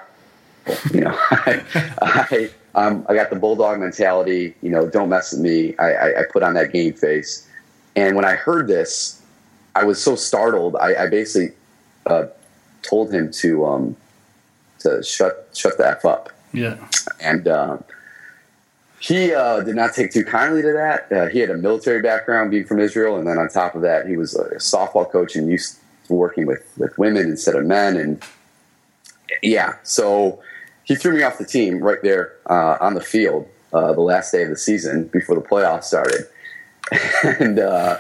you 0.93 1.03
know, 1.03 1.17
I, 1.31 1.63
I 2.01 2.51
um, 2.75 3.07
I 3.09 3.15
got 3.15 3.31
the 3.31 3.37
bulldog 3.37 3.81
mentality. 3.81 4.55
You 4.63 4.71
know, 4.71 4.89
don't 4.89 5.09
mess 5.09 5.33
with 5.33 5.43
me. 5.43 5.77
I, 5.79 5.93
I, 5.93 6.21
I, 6.21 6.23
put 6.33 6.43
on 6.43 6.55
that 6.55 6.73
game 6.73 6.95
face. 6.95 7.47
And 7.97 8.17
when 8.17 8.25
I 8.25 8.35
heard 8.35 8.67
this, 8.67 9.23
I 9.75 9.85
was 9.85 10.03
so 10.03 10.17
startled. 10.17 10.77
I, 10.77 11.05
I 11.05 11.07
basically 11.09 11.55
uh, 12.07 12.27
told 12.81 13.13
him 13.13 13.31
to 13.33 13.67
um, 13.67 13.97
to 14.81 15.03
shut 15.03 15.51
shut 15.55 15.77
the 15.79 15.87
f 15.87 16.05
up. 16.05 16.31
Yeah. 16.53 16.77
And 17.21 17.49
uh, 17.49 17.79
he 19.03 19.35
uh, 19.35 19.61
did 19.63 19.75
not 19.75 19.95
take 19.95 20.13
too 20.13 20.25
kindly 20.25 20.63
to 20.63 20.73
that. 20.73 21.11
Uh, 21.11 21.27
he 21.27 21.41
had 21.41 21.51
a 21.51 21.57
military 21.57 22.01
background, 22.01 22.53
being 22.53 22.65
from 22.65 22.79
Israel, 22.79 23.17
and 23.19 23.27
then 23.27 23.37
on 23.37 23.49
top 23.49 23.75
of 23.75 23.83
that, 23.83 24.07
he 24.07 24.17
was 24.17 24.37
a 24.37 24.55
softball 24.57 25.11
coach 25.11 25.35
and 25.35 25.49
used 25.49 25.81
to 26.07 26.13
working 26.13 26.47
with 26.47 26.63
with 26.79 26.97
women 26.99 27.25
instead 27.27 27.57
of 27.57 27.65
men. 27.65 27.97
And 27.97 28.23
yeah, 29.43 29.75
so 29.83 30.41
he 30.85 30.95
threw 30.95 31.17
me 31.17 31.25
off 31.25 31.37
the 31.37 31.45
team 31.45 31.81
right 31.81 32.01
there 32.03 32.35
uh, 32.49 32.77
on 32.81 32.95
the 32.95 33.01
field 33.01 33.49
uh, 33.73 33.93
the 33.93 34.01
last 34.01 34.31
day 34.31 34.45
of 34.45 34.51
the 34.51 34.57
season 34.57 35.09
before 35.09 35.35
the 35.35 35.43
playoffs 35.43 35.85
started, 35.85 36.29
and 37.41 37.59
uh, 37.59 37.99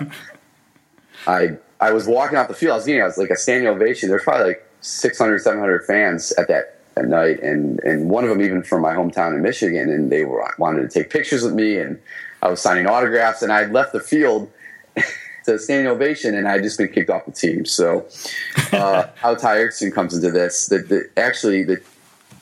I 1.27 1.59
I 1.81 1.91
was 1.91 2.07
walking 2.07 2.39
off 2.39 2.47
the 2.47 2.55
field. 2.55 2.75
I 2.75 2.77
was 2.77 2.87
getting 2.87 3.03
I 3.03 3.07
was 3.07 3.19
like 3.19 3.31
a 3.31 3.37
standing 3.37 3.67
ovation. 3.67 4.09
There's 4.09 4.23
probably 4.23 4.47
like 4.47 4.71
600, 4.83 5.41
700 5.41 5.85
fans 5.85 6.31
at 6.39 6.47
that 6.47 6.82
at 6.97 7.07
night, 7.07 7.41
and 7.43 7.81
and 7.81 8.11
one 8.11 8.25
of 8.25 8.31
them 8.31 8.41
even 8.41 8.63
from 8.63 8.83
my 8.83 8.95
hometown 8.95 9.35
in 9.35 9.43
Michigan, 9.43 9.91
and 9.91 10.11
they 10.11 10.25
were 10.25 10.45
wanted 10.59 10.83
to 10.83 10.89
take 10.89 11.11
pictures 11.11 11.43
with 11.43 11.55
me, 11.55 11.79
and 11.79 12.01
I 12.43 12.49
was 12.49 12.61
signing 12.61 12.87
autographs, 12.87 13.43
and 13.43 13.53
I 13.53 13.61
had 13.61 13.73
left 13.73 13.93
the 13.93 14.01
field. 14.01 14.51
to 15.45 15.59
standing 15.59 15.89
ovation, 15.89 16.37
and 16.37 16.47
I 16.47 16.53
had 16.53 16.63
just 16.63 16.79
been 16.79 16.89
kicked 16.89 17.11
off 17.11 17.27
the 17.27 17.33
team. 17.33 17.65
So, 17.65 18.07
uh, 18.73 19.09
how 19.17 19.35
Ty 19.35 19.59
Erickson 19.59 19.91
comes 19.91 20.15
into 20.15 20.31
this, 20.31 20.67
that 20.67 20.89
the, 20.89 21.11
actually 21.17 21.65
the 21.65 21.83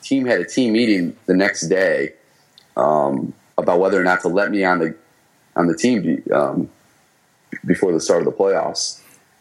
team 0.03 0.27
had 0.27 0.41
a 0.41 0.45
team 0.45 0.73
meeting 0.73 1.17
the 1.27 1.35
next 1.35 1.63
day 1.69 2.13
um, 2.77 3.33
about 3.59 3.81
whether 3.81 4.01
or 4.01 4.05
not 4.05 4.21
to 4.23 4.29
let 4.29 4.51
me 4.51 4.65
on 4.65 4.79
the 4.79 4.95
on 5.57 5.67
the 5.67 5.77
team 5.77 6.23
um, 6.33 6.71
before 7.65 7.93
the 7.93 8.01
start 8.01 8.21
of 8.21 8.27
the 8.27 8.33
playoffs. 8.33 9.01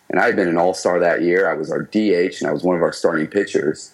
And 0.10 0.20
I 0.20 0.26
had 0.26 0.36
been 0.36 0.48
an 0.48 0.58
All 0.58 0.74
Star 0.74 1.00
that 1.00 1.22
year. 1.22 1.50
I 1.50 1.54
was 1.54 1.72
our 1.72 1.84
DH, 1.84 2.42
and 2.42 2.48
I 2.48 2.52
was 2.52 2.64
one 2.64 2.76
of 2.76 2.82
our 2.82 2.94
starting 2.94 3.28
pitchers. 3.28 3.94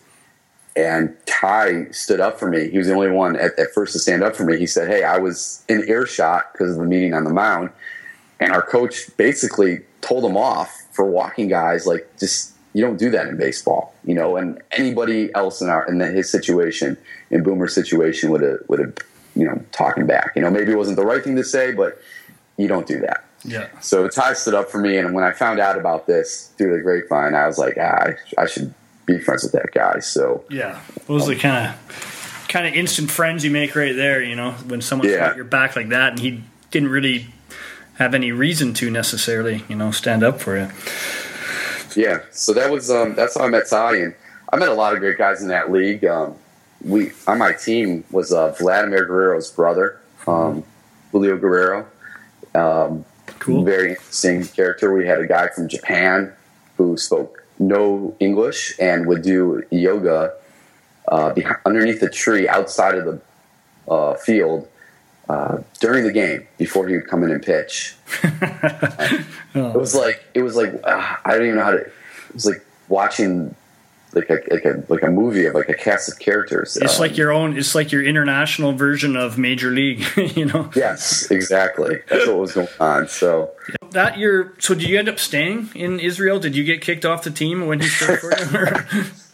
And 0.76 1.16
Ty 1.26 1.92
stood 1.92 2.20
up 2.20 2.38
for 2.38 2.50
me. 2.50 2.70
He 2.70 2.78
was 2.78 2.88
the 2.88 2.94
only 2.94 3.10
one 3.10 3.38
at, 3.38 3.58
at 3.58 3.74
first 3.74 3.94
to 3.94 4.00
stand 4.00 4.24
up 4.24 4.36
for 4.36 4.44
me. 4.44 4.58
He 4.58 4.68
said, 4.68 4.90
"Hey, 4.90 5.04
I 5.04 5.18
was 5.18 5.64
in 5.70 5.88
earshot 5.88 6.52
because 6.52 6.72
of 6.72 6.78
the 6.78 6.86
meeting 6.86 7.14
on 7.14 7.24
the 7.24 7.34
mound." 7.34 7.70
And 8.40 8.52
our 8.52 8.62
coach 8.62 9.16
basically 9.16 9.80
told 10.02 10.26
him 10.26 10.36
off 10.36 10.70
for 10.92 11.06
walking 11.06 11.48
guys 11.48 11.86
like 11.86 12.10
just 12.20 12.54
you 12.74 12.82
don't 12.82 12.98
do 12.98 13.10
that 13.12 13.28
in 13.28 13.38
baseball, 13.38 13.94
you 14.04 14.14
know. 14.14 14.36
And 14.36 14.62
anybody 14.72 15.34
else 15.34 15.62
in 15.62 15.70
our 15.70 15.88
in 15.88 16.00
the, 16.00 16.08
his 16.08 16.30
situation, 16.30 16.98
in 17.32 17.42
Boomer's 17.42 17.74
situation, 17.74 18.32
would 18.32 18.42
have 18.42 18.60
would 18.68 18.80
have 18.80 18.98
you 19.34 19.46
know 19.46 19.64
talking 19.72 20.06
back. 20.06 20.34
You 20.36 20.42
know, 20.42 20.52
maybe 20.52 20.74
it 20.74 20.78
wasn't 20.78 20.98
the 20.98 21.06
right 21.06 21.24
thing 21.24 21.38
to 21.38 21.44
say, 21.44 21.72
but 21.72 22.02
you 22.58 22.68
don't 22.68 22.86
do 22.86 23.00
that. 23.00 23.24
Yeah. 23.46 23.68
So 23.80 24.10
Ty 24.10 24.34
stood 24.34 24.54
up 24.54 24.70
for 24.70 24.80
me, 24.80 24.98
and 24.98 25.14
when 25.14 25.24
I 25.24 25.32
found 25.32 25.60
out 25.60 25.78
about 25.78 26.06
this 26.08 26.52
through 26.58 26.76
the 26.76 26.82
grapevine, 26.82 27.34
I 27.34 27.48
was 27.48 27.58
like, 27.58 27.78
ah, 27.80 27.84
I, 27.84 28.16
I 28.38 28.46
should 28.46 28.74
be 29.06 29.20
friends 29.20 29.44
with 29.44 29.52
that 29.54 29.72
guy. 29.74 30.00
So 30.00 30.44
yeah, 30.50 30.82
those 31.08 31.28
are 31.28 31.34
the 31.34 31.40
kind 31.40 31.68
of 31.68 32.46
kind 32.50 32.68
of 32.68 32.74
instant 32.74 33.12
friends 33.12 33.44
you 33.44 33.52
make 33.52 33.76
right 33.76 33.96
there. 33.96 34.22
You 34.22 34.36
know, 34.36 34.52
when 34.52 34.82
someone's 34.82 35.12
yeah. 35.12 35.28
got 35.28 35.36
your 35.36 35.46
back 35.46 35.76
like 35.76 35.90
that, 35.90 36.12
and 36.12 36.20
he 36.20 36.44
didn't 36.72 36.90
really 36.90 37.28
have 37.96 38.14
any 38.14 38.32
reason 38.32 38.74
to 38.76 38.92
necessarily, 38.92 39.64
you 39.70 39.76
know, 39.76 39.92
stand 39.92 40.24
up 40.24 40.42
for 40.42 40.58
you. 40.58 40.70
Yeah, 41.96 42.24
so 42.32 42.54
that 42.54 42.70
was 42.70 42.92
um, 42.92 43.16
that's 43.16 43.38
how 43.38 43.46
I 43.46 43.50
met 43.50 43.70
Ty, 43.70 43.96
and 43.98 44.16
I 44.52 44.58
met 44.58 44.70
a 44.70 44.74
lot 44.74 44.94
of 44.94 45.00
great 45.00 45.18
guys 45.18 45.42
in 45.42 45.48
that 45.48 45.72
league. 45.72 46.04
Um, 46.04 46.36
we 46.82 47.12
on 47.28 47.38
my 47.38 47.54
team 47.54 48.04
was 48.12 48.32
uh, 48.32 48.52
Vladimir 48.60 49.06
Guerrero's 49.06 49.50
brother, 49.52 50.00
um, 50.28 50.64
Julio 51.12 51.38
Guerrero. 51.38 51.88
Um, 52.54 53.06
Cool. 53.40 53.64
Very 53.64 53.92
interesting 53.92 54.44
character. 54.44 54.94
We 54.94 55.06
had 55.06 55.20
a 55.20 55.28
guy 55.28 55.50
from 55.50 55.68
Japan 55.68 56.34
who 56.78 56.98
spoke 56.98 57.45
no 57.60 58.16
English 58.20 58.76
and 58.80 59.08
would 59.08 59.22
do 59.22 59.64
yoga 59.72 60.34
uh, 61.08 61.34
behind, 61.34 61.58
underneath 61.66 62.00
the 62.00 62.10
tree 62.10 62.48
outside 62.48 62.96
of 62.96 63.06
the 63.06 63.22
uh, 63.92 64.16
field 64.16 64.68
uh, 65.30 65.60
during 65.80 66.04
the 66.04 66.12
game 66.12 66.48
before 66.58 66.88
he 66.88 66.96
would 66.96 67.08
come 67.08 67.24
in 67.24 67.32
and 67.32 67.44
pitch. 67.44 67.96
It 69.56 69.74
was 69.74 69.96
like 69.96 70.22
it 70.34 70.42
was 70.42 70.58
like 70.58 70.74
uh, 70.84 71.16
I 71.24 71.32
don't 71.32 71.44
even 71.44 71.56
know 71.56 71.64
how 71.64 71.72
to. 71.72 71.78
It 71.78 71.94
was 72.34 72.46
like 72.46 72.66
watching 72.90 73.56
like 74.12 74.30
a 74.30 74.40
like 74.52 74.66
a 74.66 74.84
like 74.90 75.02
a 75.02 75.10
movie 75.10 75.46
of 75.46 75.54
like 75.54 75.70
a 75.70 75.74
cast 75.74 76.12
of 76.12 76.20
characters. 76.20 76.76
It's 76.76 76.96
um, 76.96 77.00
like 77.00 77.18
your 77.18 77.32
own. 77.32 77.58
It's 77.58 77.74
like 77.74 77.92
your 77.92 78.04
international 78.04 78.74
version 78.74 79.16
of 79.16 79.38
Major 79.38 79.72
League. 79.72 80.04
you 80.36 80.46
know. 80.46 80.70
Yes, 80.76 81.32
exactly. 81.32 82.00
That's 82.10 82.28
what 82.28 82.38
was 82.38 82.54
going 82.54 82.68
on. 82.82 83.08
So 83.08 83.52
that 83.96 84.18
year. 84.18 84.54
So 84.60 84.76
did 84.76 84.88
you 84.88 84.98
end 85.00 85.10
up 85.10 85.20
staying 85.20 85.70
in 85.76 86.00
Israel? 86.00 86.40
Did 86.40 86.56
you 86.56 86.64
get 86.64 86.82
kicked 86.82 87.06
off 87.06 87.24
the 87.24 87.32
team 87.32 87.66
when 87.66 87.80
he 87.80 87.88
started 87.88 88.20
for 88.20 88.96
you? 88.96 89.04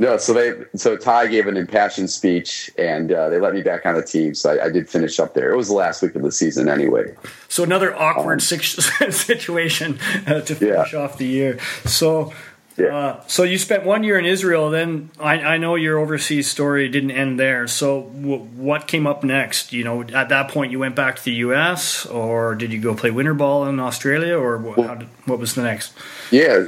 No, 0.00 0.16
so 0.16 0.32
they 0.32 0.54
so 0.76 0.96
Ty 0.96 1.26
gave 1.26 1.46
an 1.46 1.58
impassioned 1.58 2.08
speech, 2.08 2.70
and 2.78 3.12
uh, 3.12 3.28
they 3.28 3.38
let 3.38 3.52
me 3.52 3.60
back 3.60 3.84
on 3.84 3.94
the 3.94 4.02
team. 4.02 4.34
So 4.34 4.50
I, 4.50 4.64
I, 4.64 4.70
did 4.70 4.88
finish 4.88 5.20
up 5.20 5.34
there. 5.34 5.52
It 5.52 5.58
was 5.58 5.68
the 5.68 5.74
last 5.74 6.00
week 6.00 6.14
of 6.14 6.22
the 6.22 6.32
season, 6.32 6.70
anyway. 6.70 7.14
So 7.48 7.64
another 7.64 7.94
awkward 7.94 8.40
um, 8.40 8.40
situation 9.10 9.98
uh, 10.26 10.40
to 10.40 10.54
finish 10.54 10.94
yeah. 10.94 10.98
off 10.98 11.18
the 11.18 11.26
year. 11.26 11.58
So 11.84 12.32
yeah. 12.80 12.96
Uh, 12.96 13.24
so 13.26 13.42
you 13.42 13.58
spent 13.58 13.84
one 13.84 14.02
year 14.04 14.18
in 14.18 14.24
Israel. 14.24 14.70
Then 14.70 15.10
I, 15.18 15.34
I, 15.40 15.56
know 15.58 15.74
your 15.74 15.98
overseas 15.98 16.50
story 16.50 16.88
didn't 16.88 17.10
end 17.10 17.38
there. 17.38 17.66
So 17.66 18.02
w- 18.02 18.38
what 18.38 18.86
came 18.86 19.06
up 19.06 19.22
next? 19.22 19.72
You 19.72 19.84
know, 19.84 20.02
at 20.02 20.28
that 20.28 20.48
point 20.48 20.72
you 20.72 20.78
went 20.78 20.96
back 20.96 21.16
to 21.16 21.24
the 21.24 21.32
U.S. 21.32 22.06
or 22.06 22.54
did 22.54 22.72
you 22.72 22.80
go 22.80 22.94
play 22.94 23.10
winter 23.10 23.34
ball 23.34 23.66
in 23.66 23.78
Australia, 23.80 24.36
or 24.36 24.58
what, 24.58 24.98
did, 24.98 25.08
what 25.26 25.38
was 25.38 25.54
the 25.54 25.62
next? 25.62 25.92
Yeah, 26.30 26.66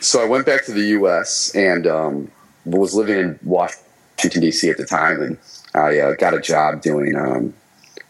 so 0.00 0.22
I 0.22 0.26
went 0.26 0.46
back 0.46 0.64
to 0.66 0.72
the 0.72 0.88
U.S. 0.98 1.54
and 1.54 1.86
um, 1.86 2.30
was 2.64 2.94
living 2.94 3.18
in 3.18 3.38
Washington 3.42 4.42
D.C. 4.42 4.68
at 4.68 4.76
the 4.76 4.86
time, 4.86 5.22
and 5.22 5.38
I 5.74 5.98
uh, 5.98 6.14
got 6.14 6.34
a 6.34 6.40
job 6.40 6.82
doing 6.82 7.16
um, 7.16 7.54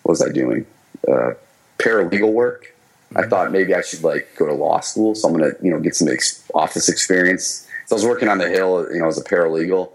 what 0.02 0.12
was 0.12 0.22
I 0.22 0.30
doing? 0.30 0.66
Uh, 1.06 1.32
paralegal 1.78 2.32
work 2.32 2.73
I 3.16 3.26
thought 3.26 3.52
maybe 3.52 3.74
I 3.74 3.82
should 3.82 4.02
like 4.02 4.34
go 4.36 4.46
to 4.46 4.52
law 4.52 4.80
school, 4.80 5.14
so 5.14 5.28
I'm 5.28 5.34
gonna 5.34 5.52
you 5.62 5.70
know 5.70 5.80
get 5.80 5.94
some 5.94 6.08
ex- 6.08 6.44
office 6.54 6.88
experience. 6.88 7.66
So 7.86 7.96
I 7.96 7.98
was 7.98 8.06
working 8.06 8.28
on 8.28 8.38
the 8.38 8.48
Hill, 8.48 8.86
you 8.92 9.00
know, 9.00 9.08
as 9.08 9.18
a 9.18 9.24
paralegal, 9.24 9.90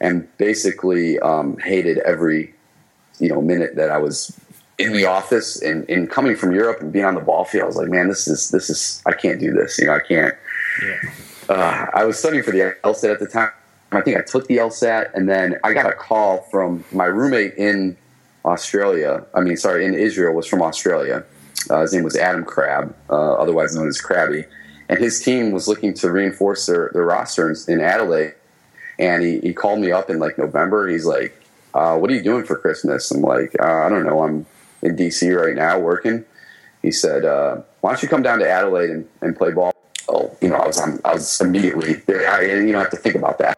and 0.00 0.28
basically 0.38 1.18
um, 1.20 1.58
hated 1.58 1.98
every 1.98 2.54
you 3.18 3.28
know 3.28 3.40
minute 3.40 3.76
that 3.76 3.90
I 3.90 3.98
was 3.98 4.38
in 4.78 4.92
the 4.92 5.04
office. 5.04 5.60
And, 5.60 5.88
and 5.90 6.08
coming 6.08 6.36
from 6.36 6.52
Europe 6.52 6.80
and 6.80 6.92
being 6.92 7.04
on 7.04 7.14
the 7.14 7.20
ball 7.20 7.44
field, 7.44 7.64
I 7.64 7.66
was 7.66 7.76
like, 7.76 7.88
man, 7.88 8.08
this 8.08 8.26
is 8.26 8.50
this 8.50 8.70
is 8.70 9.02
I 9.06 9.12
can't 9.12 9.40
do 9.40 9.52
this. 9.52 9.78
You 9.78 9.86
know, 9.86 9.94
I 9.94 10.00
can't. 10.00 10.34
Yeah. 10.84 11.10
Uh, 11.48 11.86
I 11.94 12.04
was 12.04 12.18
studying 12.18 12.42
for 12.42 12.50
the 12.50 12.76
LSAT 12.84 13.12
at 13.12 13.20
the 13.20 13.26
time. 13.26 13.50
I 13.90 14.02
think 14.02 14.18
I 14.18 14.20
took 14.20 14.46
the 14.48 14.58
LSAT, 14.58 15.14
and 15.14 15.28
then 15.28 15.56
I 15.64 15.72
got 15.72 15.86
a 15.86 15.94
call 15.94 16.42
from 16.50 16.84
my 16.92 17.06
roommate 17.06 17.54
in 17.54 17.96
Australia. 18.44 19.24
I 19.34 19.40
mean, 19.40 19.56
sorry, 19.56 19.86
in 19.86 19.94
Israel 19.94 20.34
was 20.34 20.46
from 20.46 20.60
Australia 20.62 21.24
uh, 21.70 21.80
his 21.80 21.92
name 21.92 22.04
was 22.04 22.16
Adam 22.16 22.44
Crabb, 22.44 22.94
uh, 23.10 23.34
otherwise 23.34 23.74
known 23.74 23.88
as 23.88 24.00
Crabby, 24.00 24.44
and 24.88 24.98
his 24.98 25.20
team 25.20 25.52
was 25.52 25.68
looking 25.68 25.94
to 25.94 26.10
reinforce 26.10 26.66
their, 26.66 26.90
their 26.92 27.04
roster 27.04 27.54
in 27.68 27.80
Adelaide. 27.80 28.34
And 28.98 29.22
he, 29.22 29.38
he 29.40 29.52
called 29.52 29.80
me 29.80 29.92
up 29.92 30.10
in 30.10 30.18
like 30.18 30.38
November. 30.38 30.88
He's 30.88 31.06
like, 31.06 31.40
uh, 31.74 31.96
"What 31.98 32.10
are 32.10 32.14
you 32.14 32.22
doing 32.22 32.44
for 32.44 32.56
Christmas?" 32.56 33.10
I'm 33.10 33.20
like, 33.20 33.54
uh, 33.60 33.84
"I 33.84 33.88
don't 33.88 34.04
know. 34.04 34.22
I'm 34.22 34.46
in 34.82 34.96
DC 34.96 35.36
right 35.40 35.54
now 35.54 35.78
working." 35.78 36.24
He 36.82 36.90
said, 36.90 37.24
uh, 37.24 37.62
"Why 37.80 37.92
don't 37.92 38.02
you 38.02 38.08
come 38.08 38.22
down 38.22 38.40
to 38.40 38.50
Adelaide 38.50 38.90
and, 38.90 39.08
and 39.20 39.36
play 39.36 39.52
ball?" 39.52 39.72
Oh, 40.08 40.36
you 40.40 40.48
know, 40.48 40.56
I 40.56 40.66
was 40.66 40.80
I 40.80 41.12
was 41.12 41.40
immediately 41.40 42.02
I 42.08 42.40
you 42.42 42.72
know 42.72 42.80
have 42.80 42.90
to 42.90 42.96
think 42.96 43.14
about 43.14 43.38
that. 43.38 43.56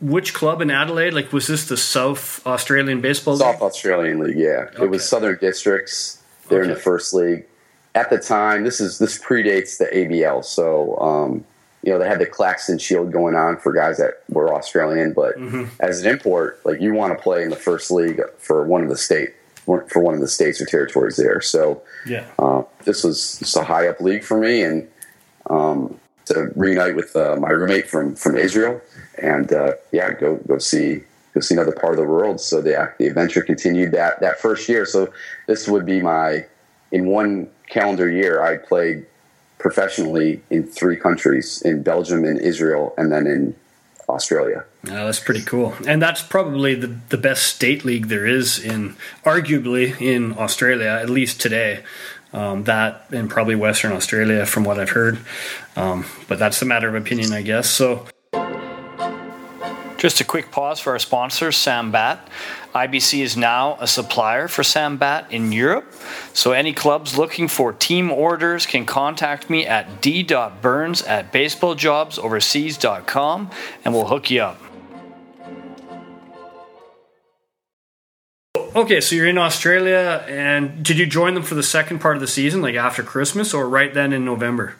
Which 0.00 0.34
club 0.34 0.60
in 0.60 0.70
Adelaide? 0.70 1.14
Like, 1.14 1.32
was 1.32 1.46
this 1.46 1.68
the 1.68 1.76
South 1.76 2.44
Australian 2.44 3.00
Baseball 3.00 3.34
league? 3.34 3.42
South 3.42 3.54
League? 3.54 3.62
Australian 3.62 4.18
League, 4.18 4.36
yeah. 4.36 4.66
Okay. 4.74 4.82
It 4.82 4.90
was 4.90 5.08
Southern 5.08 5.38
Districts. 5.40 6.21
They're 6.52 6.62
okay. 6.62 6.70
in 6.70 6.74
the 6.74 6.80
first 6.80 7.12
league 7.14 7.46
at 7.94 8.10
the 8.10 8.18
time, 8.18 8.64
this 8.64 8.80
is 8.80 8.98
this 8.98 9.18
predates 9.18 9.78
the 9.78 9.84
ABL, 9.84 10.44
so 10.44 10.98
um, 10.98 11.44
you 11.82 11.92
know 11.92 11.98
they 11.98 12.08
had 12.08 12.20
the 12.20 12.26
Claxton 12.26 12.78
Shield 12.78 13.12
going 13.12 13.34
on 13.34 13.58
for 13.58 13.72
guys 13.72 13.98
that 13.98 14.22
were 14.28 14.54
Australian, 14.54 15.12
but 15.12 15.36
mm-hmm. 15.36 15.64
as 15.80 16.00
an 16.00 16.10
import, 16.10 16.60
like 16.64 16.80
you 16.80 16.94
want 16.94 17.16
to 17.16 17.22
play 17.22 17.42
in 17.42 17.50
the 17.50 17.56
first 17.56 17.90
league 17.90 18.20
for 18.38 18.64
one 18.64 18.82
of 18.82 18.88
the 18.88 18.96
state 18.96 19.34
for 19.64 20.00
one 20.00 20.14
of 20.14 20.20
the 20.20 20.28
states 20.28 20.60
or 20.60 20.66
territories 20.66 21.16
there. 21.16 21.40
So 21.40 21.82
yeah, 22.06 22.26
uh, 22.38 22.62
this 22.84 23.04
was 23.04 23.38
just 23.38 23.56
a 23.56 23.64
high 23.64 23.88
up 23.88 24.00
league 24.00 24.24
for 24.24 24.38
me, 24.38 24.62
and 24.62 24.88
um, 25.50 26.00
to 26.26 26.50
reunite 26.56 26.96
with 26.96 27.14
uh, 27.14 27.36
my 27.36 27.50
roommate 27.50 27.90
from 27.90 28.14
from 28.14 28.38
Israel, 28.38 28.80
and 29.18 29.52
uh, 29.52 29.74
yeah, 29.92 30.12
go 30.14 30.36
go 30.48 30.56
see 30.56 31.02
go 31.34 31.40
see 31.40 31.54
another 31.54 31.72
part 31.72 31.94
of 31.94 31.98
the 31.98 32.04
world. 32.06 32.40
So 32.40 32.60
the 32.60 32.92
the 32.98 33.06
adventure 33.06 33.42
continued 33.42 33.92
that 33.92 34.20
that 34.20 34.40
first 34.40 34.68
year. 34.68 34.86
So 34.86 35.12
this 35.46 35.68
would 35.68 35.86
be 35.86 36.00
my 36.02 36.46
in 36.92 37.06
one 37.06 37.48
calendar 37.68 38.08
year, 38.08 38.42
I 38.42 38.58
played 38.58 39.06
professionally 39.58 40.42
in 40.50 40.64
three 40.64 40.96
countries 40.96 41.62
in 41.62 41.82
Belgium, 41.82 42.24
in 42.24 42.38
Israel, 42.38 42.94
and 42.98 43.10
then 43.10 43.26
in 43.26 43.56
Australia. 44.08 44.64
Oh, 44.88 45.06
that's 45.06 45.20
pretty 45.20 45.42
cool. 45.42 45.74
And 45.86 46.02
that's 46.02 46.22
probably 46.22 46.74
the, 46.74 46.94
the 47.08 47.16
best 47.16 47.44
state 47.44 47.84
league 47.84 48.08
there 48.08 48.26
is 48.26 48.58
in, 48.58 48.96
arguably, 49.24 49.98
in 50.00 50.36
Australia, 50.36 50.88
at 50.88 51.08
least 51.08 51.40
today. 51.40 51.82
Um, 52.34 52.64
that 52.64 53.06
and 53.10 53.28
probably 53.28 53.54
Western 53.54 53.92
Australia, 53.92 54.46
from 54.46 54.64
what 54.64 54.80
I've 54.80 54.90
heard. 54.90 55.18
Um, 55.76 56.06
but 56.28 56.38
that's 56.38 56.62
a 56.62 56.64
matter 56.64 56.88
of 56.88 56.94
opinion, 56.94 57.32
I 57.32 57.42
guess. 57.42 57.68
So, 57.68 58.06
just 60.02 60.20
a 60.20 60.24
quick 60.24 60.50
pause 60.50 60.80
for 60.80 60.94
our 60.94 60.98
sponsor, 60.98 61.50
Sambat. 61.50 62.18
IBC 62.74 63.20
is 63.20 63.36
now 63.36 63.76
a 63.78 63.86
supplier 63.86 64.48
for 64.48 64.62
Sambat 64.62 65.30
in 65.30 65.52
Europe, 65.52 65.94
so 66.32 66.50
any 66.50 66.72
clubs 66.72 67.16
looking 67.16 67.46
for 67.46 67.72
team 67.72 68.10
orders 68.10 68.66
can 68.66 68.84
contact 68.84 69.48
me 69.48 69.64
at 69.64 70.02
d.burns 70.02 71.02
at 71.02 71.32
baseballjobsoverseas.com 71.32 73.50
and 73.84 73.94
we'll 73.94 74.08
hook 74.08 74.28
you 74.28 74.42
up. 74.42 74.60
Okay, 78.74 79.00
so 79.00 79.14
you're 79.14 79.28
in 79.28 79.38
Australia, 79.38 80.24
and 80.26 80.84
did 80.84 80.98
you 80.98 81.06
join 81.06 81.34
them 81.34 81.44
for 81.44 81.54
the 81.54 81.62
second 81.62 82.00
part 82.00 82.16
of 82.16 82.20
the 82.20 82.26
season, 82.26 82.60
like 82.60 82.74
after 82.74 83.04
Christmas, 83.04 83.54
or 83.54 83.68
right 83.68 83.94
then 83.94 84.12
in 84.12 84.24
November? 84.24 84.74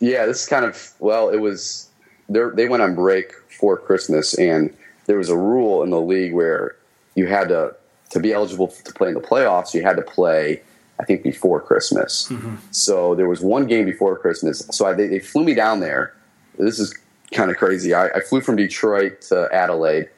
Yeah, 0.00 0.26
this 0.26 0.42
is 0.42 0.48
kind 0.48 0.64
of 0.64 0.94
well, 0.98 1.28
it 1.28 1.38
was. 1.38 1.87
They 2.28 2.68
went 2.68 2.82
on 2.82 2.94
break 2.94 3.32
for 3.58 3.76
Christmas, 3.76 4.34
and 4.34 4.74
there 5.06 5.16
was 5.16 5.30
a 5.30 5.36
rule 5.36 5.82
in 5.82 5.90
the 5.90 6.00
league 6.00 6.34
where 6.34 6.76
you 7.14 7.26
had 7.26 7.48
to 7.48 7.74
to 8.10 8.20
be 8.20 8.32
eligible 8.32 8.68
to 8.68 8.92
play 8.92 9.08
in 9.08 9.14
the 9.14 9.20
playoffs. 9.20 9.74
You 9.74 9.82
had 9.82 9.96
to 9.96 10.02
play, 10.02 10.62
I 10.98 11.04
think, 11.04 11.22
before 11.22 11.60
Christmas. 11.60 12.28
Mm-hmm. 12.28 12.56
So 12.70 13.14
there 13.14 13.28
was 13.28 13.40
one 13.40 13.66
game 13.66 13.84
before 13.84 14.16
Christmas. 14.16 14.66
So 14.70 14.86
I, 14.86 14.94
they, 14.94 15.08
they, 15.08 15.18
flew 15.18 15.44
me 15.44 15.54
down 15.54 15.80
there. 15.80 16.14
This 16.58 16.78
is 16.78 16.98
kind 17.32 17.50
of 17.50 17.58
crazy. 17.58 17.92
I, 17.92 18.06
I 18.08 18.20
flew 18.20 18.40
from 18.40 18.56
Detroit 18.56 19.20
to 19.22 19.48
Adelaide. 19.52 20.08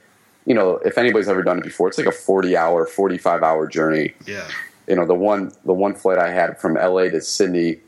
You 0.46 0.55
know, 0.55 0.77
if 0.85 0.99
anybody's 0.99 1.29
ever 1.29 1.42
done 1.42 1.59
it 1.59 1.64
before, 1.64 1.88
it's 1.88 1.99
like 1.99 2.07
a 2.07 2.12
forty-hour, 2.12 2.87
forty-five 2.87 3.42
hour 3.42 3.66
journey. 3.66 4.14
Yeah. 4.27 4.49
You 4.87 4.96
know, 4.96 5.07
the 5.07 5.14
one 5.14 5.53
the 5.64 5.73
one 5.73 5.94
flight 5.94 6.18
I 6.18 6.31
had 6.31 6.59
from 6.59 6.75
LA 6.75 7.05
to 7.11 7.20
Sydney. 7.20 7.79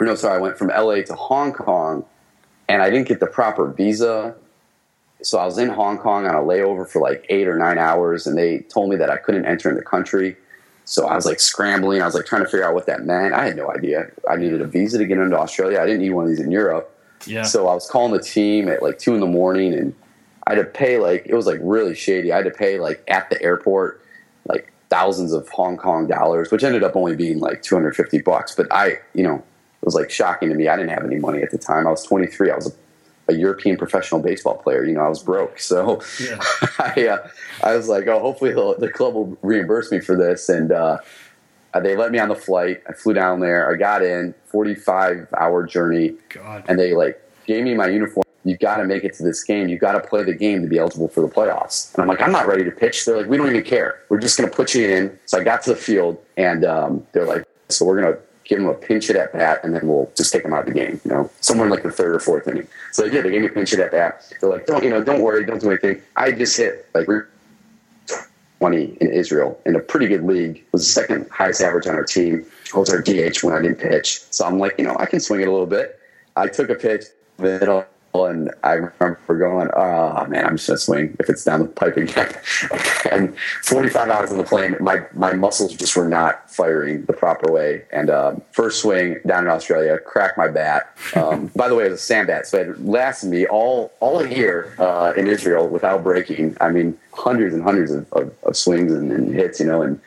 Or 0.00 0.06
no, 0.06 0.14
sorry, 0.14 0.38
I 0.38 0.40
went 0.40 0.56
from 0.56 0.68
LA 0.68 1.02
to 1.02 1.14
Hong 1.14 1.52
Kong, 1.52 2.04
and 2.68 2.82
I 2.82 2.90
didn't 2.90 3.08
get 3.08 3.20
the 3.20 3.26
proper 3.26 3.70
visa 3.72 4.36
so 5.22 5.38
I 5.38 5.44
was 5.44 5.58
in 5.58 5.68
Hong 5.68 5.98
Kong 5.98 6.26
on 6.26 6.34
a 6.34 6.38
layover 6.38 6.88
for 6.88 7.00
like 7.00 7.26
eight 7.28 7.48
or 7.48 7.58
nine 7.58 7.78
hours, 7.78 8.26
and 8.26 8.38
they 8.38 8.60
told 8.60 8.90
me 8.90 8.96
that 8.96 9.10
I 9.10 9.16
couldn't 9.16 9.46
enter 9.46 9.68
in 9.68 9.76
the 9.76 9.82
country. 9.82 10.36
So 10.84 11.06
I 11.06 11.16
was 11.16 11.26
like 11.26 11.40
scrambling. 11.40 12.00
I 12.00 12.06
was 12.06 12.14
like 12.14 12.24
trying 12.24 12.42
to 12.42 12.48
figure 12.48 12.64
out 12.64 12.74
what 12.74 12.86
that 12.86 13.04
meant. 13.04 13.34
I 13.34 13.46
had 13.46 13.56
no 13.56 13.70
idea. 13.70 14.10
I 14.30 14.36
needed 14.36 14.60
a 14.60 14.66
visa 14.66 14.96
to 14.98 15.06
get 15.06 15.18
into 15.18 15.38
Australia. 15.38 15.80
I 15.80 15.86
didn't 15.86 16.00
need 16.00 16.10
one 16.10 16.24
of 16.24 16.30
these 16.30 16.40
in 16.40 16.50
Europe. 16.50 16.94
Yeah. 17.26 17.42
So 17.42 17.66
I 17.68 17.74
was 17.74 17.88
calling 17.90 18.12
the 18.12 18.22
team 18.22 18.68
at 18.68 18.82
like 18.82 18.98
two 18.98 19.14
in 19.14 19.20
the 19.20 19.26
morning, 19.26 19.74
and 19.74 19.94
I 20.46 20.54
had 20.54 20.64
to 20.64 20.64
pay 20.64 20.98
like 20.98 21.26
it 21.26 21.34
was 21.34 21.46
like 21.46 21.58
really 21.62 21.94
shady. 21.94 22.32
I 22.32 22.36
had 22.36 22.44
to 22.44 22.50
pay 22.50 22.78
like 22.78 23.02
at 23.08 23.28
the 23.28 23.42
airport 23.42 24.00
like 24.46 24.72
thousands 24.88 25.32
of 25.32 25.48
Hong 25.48 25.76
Kong 25.76 26.06
dollars, 26.06 26.50
which 26.50 26.62
ended 26.62 26.84
up 26.84 26.94
only 26.94 27.16
being 27.16 27.40
like 27.40 27.62
two 27.62 27.74
hundred 27.74 27.96
fifty 27.96 28.22
bucks. 28.22 28.54
But 28.54 28.72
I, 28.72 28.98
you 29.14 29.24
know, 29.24 29.42
it 29.80 29.86
was 29.86 29.94
like 29.94 30.10
shocking 30.10 30.48
to 30.48 30.54
me. 30.54 30.68
I 30.68 30.76
didn't 30.76 30.90
have 30.90 31.04
any 31.04 31.18
money 31.18 31.42
at 31.42 31.50
the 31.50 31.58
time. 31.58 31.86
I 31.86 31.90
was 31.90 32.02
twenty 32.04 32.26
three. 32.26 32.50
I 32.50 32.56
was 32.56 32.66
a 32.66 32.72
a 33.28 33.34
European 33.34 33.76
professional 33.76 34.20
baseball 34.20 34.56
player. 34.56 34.84
You 34.84 34.94
know, 34.94 35.02
I 35.02 35.08
was 35.08 35.22
broke, 35.22 35.60
so 35.60 36.00
yeah. 36.20 36.38
I 36.78 37.06
uh, 37.08 37.28
I 37.62 37.76
was 37.76 37.88
like, 37.88 38.06
oh, 38.06 38.18
hopefully 38.20 38.52
the 38.52 38.90
club 38.92 39.14
will 39.14 39.38
reimburse 39.42 39.92
me 39.92 40.00
for 40.00 40.16
this, 40.16 40.48
and 40.48 40.72
uh, 40.72 40.98
they 41.80 41.96
let 41.96 42.10
me 42.10 42.18
on 42.18 42.28
the 42.28 42.34
flight. 42.34 42.82
I 42.88 42.92
flew 42.92 43.12
down 43.12 43.40
there. 43.40 43.70
I 43.70 43.76
got 43.76 44.02
in, 44.02 44.34
forty 44.46 44.74
five 44.74 45.28
hour 45.38 45.66
journey, 45.66 46.14
God. 46.30 46.64
and 46.68 46.78
they 46.78 46.94
like 46.94 47.20
gave 47.46 47.64
me 47.64 47.74
my 47.74 47.88
uniform. 47.88 48.24
you've 48.44 48.58
got 48.58 48.78
to 48.78 48.84
make 48.84 49.04
it 49.04 49.14
to 49.14 49.22
this 49.22 49.44
game. 49.44 49.68
You've 49.68 49.80
got 49.80 49.92
to 49.92 50.00
play 50.00 50.24
the 50.24 50.34
game 50.34 50.62
to 50.62 50.68
be 50.68 50.78
eligible 50.78 51.08
for 51.08 51.20
the 51.20 51.28
playoffs. 51.28 51.94
And 51.94 52.02
I'm 52.02 52.08
like, 52.08 52.20
I'm 52.20 52.32
not 52.32 52.46
ready 52.46 52.64
to 52.64 52.70
pitch. 52.70 53.04
They're 53.04 53.16
like, 53.16 53.26
we 53.26 53.36
don't 53.36 53.48
even 53.48 53.62
care. 53.62 54.02
We're 54.08 54.20
just 54.20 54.38
going 54.38 54.48
to 54.48 54.54
put 54.54 54.74
you 54.74 54.86
in. 54.86 55.18
So 55.26 55.38
I 55.38 55.44
got 55.44 55.62
to 55.62 55.70
the 55.70 55.76
field, 55.76 56.18
and 56.36 56.64
um, 56.64 57.06
they're 57.12 57.26
like, 57.26 57.44
so 57.68 57.84
we're 57.84 58.00
going 58.00 58.14
to 58.14 58.20
give 58.48 58.58
them 58.58 58.66
a 58.66 58.74
pinch 58.74 59.06
hit 59.06 59.16
at 59.16 59.32
bat, 59.32 59.60
and 59.62 59.74
then 59.74 59.86
we'll 59.86 60.10
just 60.16 60.32
take 60.32 60.42
them 60.42 60.52
out 60.52 60.60
of 60.60 60.66
the 60.66 60.72
game. 60.72 61.00
You 61.04 61.10
know, 61.10 61.30
somewhere 61.40 61.68
like 61.68 61.82
the 61.82 61.92
third 61.92 62.16
or 62.16 62.18
fourth 62.18 62.48
inning. 62.48 62.66
So 62.92 63.02
they 63.02 63.10
did. 63.10 63.24
They 63.24 63.30
gave 63.30 63.42
me 63.42 63.46
a 63.46 63.50
pinch 63.50 63.70
hit 63.70 63.80
at 63.80 63.92
bat. 63.92 64.32
They're 64.40 64.50
like, 64.50 64.66
don't 64.66 64.82
you 64.82 64.90
know, 64.90 65.04
don't 65.04 65.20
worry, 65.20 65.44
don't 65.44 65.60
do 65.60 65.70
anything. 65.70 66.02
I 66.16 66.32
just 66.32 66.56
hit 66.56 66.88
like 66.94 67.06
20 68.58 68.84
in 69.00 69.12
Israel 69.12 69.60
in 69.66 69.76
a 69.76 69.80
pretty 69.80 70.08
good 70.08 70.24
league. 70.24 70.64
Was 70.72 70.82
the 70.82 70.90
second 70.90 71.28
highest 71.30 71.60
average 71.60 71.86
on 71.86 71.94
our 71.94 72.04
team. 72.04 72.44
I 72.74 72.78
was 72.78 72.90
our 72.90 73.00
DH 73.00 73.42
when 73.42 73.54
I 73.54 73.62
didn't 73.62 73.78
pitch. 73.78 74.22
So 74.30 74.46
I'm 74.46 74.58
like, 74.58 74.74
you 74.78 74.84
know, 74.84 74.96
I 74.98 75.06
can 75.06 75.20
swing 75.20 75.42
it 75.42 75.48
a 75.48 75.52
little 75.52 75.66
bit. 75.66 76.00
I 76.34 76.48
took 76.48 76.70
a 76.70 76.74
pitch, 76.74 77.04
middle 77.38 77.84
and 78.14 78.50
I 78.64 78.72
remember 78.72 79.38
going, 79.38 79.68
oh 79.76 80.26
man, 80.26 80.46
I'm 80.46 80.56
just 80.56 80.68
gonna 80.68 80.78
swing 80.78 81.16
if 81.20 81.28
it's 81.28 81.44
down 81.44 81.60
the 81.60 81.68
pipe 81.68 81.96
again. 81.96 82.34
and 83.12 83.36
45 83.64 84.08
hours 84.08 84.30
on 84.30 84.38
the 84.38 84.44
plane, 84.44 84.76
my 84.80 85.02
my 85.12 85.34
muscles 85.34 85.74
just 85.74 85.94
were 85.96 86.08
not 86.08 86.50
firing 86.50 87.04
the 87.04 87.12
proper 87.12 87.52
way. 87.52 87.84
And 87.92 88.10
um, 88.10 88.42
first 88.52 88.80
swing 88.80 89.18
down 89.26 89.44
in 89.44 89.50
Australia, 89.50 89.98
cracked 89.98 90.38
my 90.38 90.48
bat. 90.48 90.96
Um, 91.14 91.46
by 91.56 91.68
the 91.68 91.74
way, 91.74 91.86
it 91.86 91.90
was 91.90 92.00
a 92.00 92.02
sand 92.02 92.28
bat, 92.28 92.46
so 92.46 92.58
it 92.58 92.84
lasted 92.84 93.28
me 93.28 93.46
all 93.46 93.92
all 94.00 94.20
a 94.20 94.28
year 94.28 94.74
uh, 94.78 95.12
in 95.16 95.26
Israel 95.26 95.68
without 95.68 96.02
breaking. 96.02 96.56
I 96.60 96.70
mean, 96.70 96.98
hundreds 97.12 97.54
and 97.54 97.62
hundreds 97.62 97.92
of, 97.92 98.10
of, 98.12 98.34
of 98.42 98.56
swings 98.56 98.92
and, 98.92 99.12
and, 99.12 99.34
hits, 99.34 99.60
you 99.60 99.66
know. 99.66 99.82
And 99.82 100.00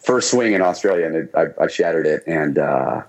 first 0.00 0.30
swing 0.30 0.54
in 0.54 0.60
Australia, 0.60 1.06
and 1.06 1.16
it, 1.16 1.30
I, 1.34 1.46
I, 1.62 1.68
shattered 1.68 2.06
it, 2.06 2.24
and. 2.26 2.58
Uh, 2.58 3.02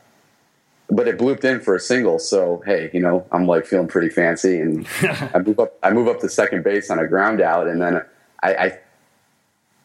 but 0.90 1.08
it 1.08 1.18
blooped 1.18 1.44
in 1.44 1.60
for 1.60 1.76
a 1.76 1.80
single. 1.80 2.20
So 2.20 2.62
hey, 2.66 2.90
you 2.94 3.00
know, 3.00 3.26
I'm 3.32 3.48
like 3.48 3.66
feeling 3.66 3.88
pretty 3.88 4.10
fancy, 4.10 4.60
and 4.60 4.88
I 5.02 5.40
move 5.40 5.60
up. 5.60 5.78
I 5.84 5.92
move 5.92 6.08
up 6.08 6.20
to 6.22 6.30
second 6.30 6.64
base 6.64 6.90
on 6.90 7.00
a 7.00 7.08
ground 7.08 7.42
out, 7.42 7.68
and 7.68 7.82
then 7.82 8.02
I, 8.44 8.56
I 8.56 8.80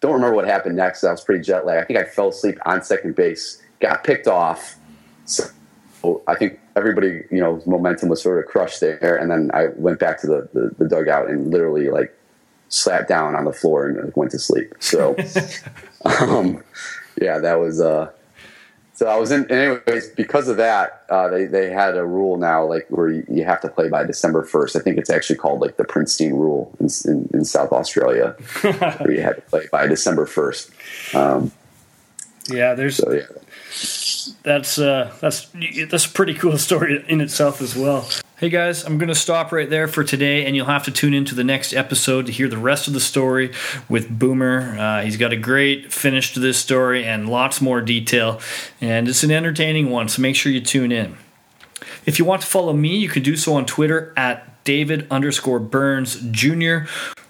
don't 0.00 0.12
remember 0.12 0.34
what 0.34 0.46
happened 0.46 0.76
next. 0.76 1.04
I 1.04 1.10
was 1.10 1.22
pretty 1.22 1.42
jet 1.42 1.66
lagged. 1.66 1.82
I 1.82 1.84
think 1.86 1.98
I 1.98 2.04
fell 2.04 2.28
asleep 2.28 2.58
on 2.64 2.82
second 2.82 3.14
base, 3.14 3.62
got 3.80 4.04
picked 4.04 4.26
off. 4.26 4.76
So 5.24 5.44
I 6.26 6.34
think 6.34 6.58
everybody, 6.76 7.24
you 7.30 7.40
know, 7.40 7.62
momentum 7.66 8.08
was 8.08 8.22
sort 8.22 8.42
of 8.42 8.50
crushed 8.50 8.80
there, 8.80 9.16
and 9.16 9.30
then 9.30 9.50
I 9.52 9.68
went 9.76 9.98
back 9.98 10.20
to 10.22 10.26
the, 10.26 10.48
the, 10.52 10.74
the 10.78 10.88
dugout 10.88 11.28
and 11.28 11.50
literally 11.50 11.90
like 11.90 12.16
sat 12.68 13.08
down 13.08 13.34
on 13.34 13.44
the 13.44 13.52
floor 13.52 13.86
and 13.86 14.12
went 14.14 14.30
to 14.30 14.38
sleep. 14.38 14.72
So, 14.80 15.16
um, 16.04 16.62
yeah, 17.20 17.38
that 17.38 17.58
was 17.58 17.80
uh, 17.80 18.10
so 19.00 19.06
I 19.06 19.16
was 19.16 19.32
in, 19.32 19.50
anyways, 19.50 20.10
because 20.10 20.48
of 20.48 20.58
that, 20.58 21.06
uh, 21.08 21.26
they, 21.28 21.46
they 21.46 21.70
had 21.70 21.96
a 21.96 22.04
rule 22.04 22.36
now, 22.36 22.66
like 22.66 22.86
where 22.90 23.08
you, 23.08 23.24
you, 23.30 23.46
have 23.46 23.62
to 23.62 23.68
play 23.70 23.88
by 23.88 24.04
December 24.04 24.44
1st. 24.44 24.76
I 24.76 24.80
think 24.80 24.98
it's 24.98 25.08
actually 25.08 25.36
called 25.36 25.62
like 25.62 25.78
the 25.78 25.86
Prinstein 25.86 26.34
rule 26.34 26.70
in, 26.78 26.90
in, 27.06 27.30
in 27.32 27.46
South 27.46 27.72
Australia, 27.72 28.36
where 28.60 29.10
you 29.10 29.22
had 29.22 29.36
to 29.36 29.40
play 29.40 29.68
by 29.72 29.86
December 29.86 30.26
1st. 30.26 31.14
Um, 31.14 31.50
yeah, 32.50 32.74
there's, 32.74 32.96
so, 32.96 33.10
yeah. 33.10 34.34
that's, 34.42 34.78
uh, 34.78 35.10
that's, 35.22 35.48
that's 35.88 36.04
a 36.04 36.10
pretty 36.10 36.34
cool 36.34 36.58
story 36.58 37.02
in 37.08 37.22
itself 37.22 37.62
as 37.62 37.74
well. 37.74 38.06
Hey 38.40 38.48
guys, 38.48 38.84
I'm 38.84 38.96
going 38.96 39.10
to 39.10 39.14
stop 39.14 39.52
right 39.52 39.68
there 39.68 39.86
for 39.86 40.02
today, 40.02 40.46
and 40.46 40.56
you'll 40.56 40.64
have 40.64 40.84
to 40.84 40.90
tune 40.90 41.12
into 41.12 41.34
the 41.34 41.44
next 41.44 41.74
episode 41.74 42.24
to 42.24 42.32
hear 42.32 42.48
the 42.48 42.56
rest 42.56 42.88
of 42.88 42.94
the 42.94 42.98
story 42.98 43.52
with 43.86 44.18
Boomer. 44.18 44.78
Uh, 44.78 45.02
he's 45.02 45.18
got 45.18 45.30
a 45.30 45.36
great 45.36 45.92
finish 45.92 46.32
to 46.32 46.40
this 46.40 46.56
story 46.56 47.04
and 47.04 47.28
lots 47.28 47.60
more 47.60 47.82
detail, 47.82 48.40
and 48.80 49.08
it's 49.08 49.22
an 49.22 49.30
entertaining 49.30 49.90
one, 49.90 50.08
so 50.08 50.22
make 50.22 50.36
sure 50.36 50.50
you 50.50 50.62
tune 50.62 50.90
in. 50.90 51.18
If 52.06 52.18
you 52.18 52.24
want 52.24 52.40
to 52.40 52.48
follow 52.48 52.72
me, 52.72 52.96
you 52.96 53.10
can 53.10 53.22
do 53.22 53.36
so 53.36 53.52
on 53.52 53.66
Twitter 53.66 54.14
at 54.16 54.64
David 54.64 55.06
underscore 55.10 55.58
Burns 55.60 56.18
Jr. 56.30 56.84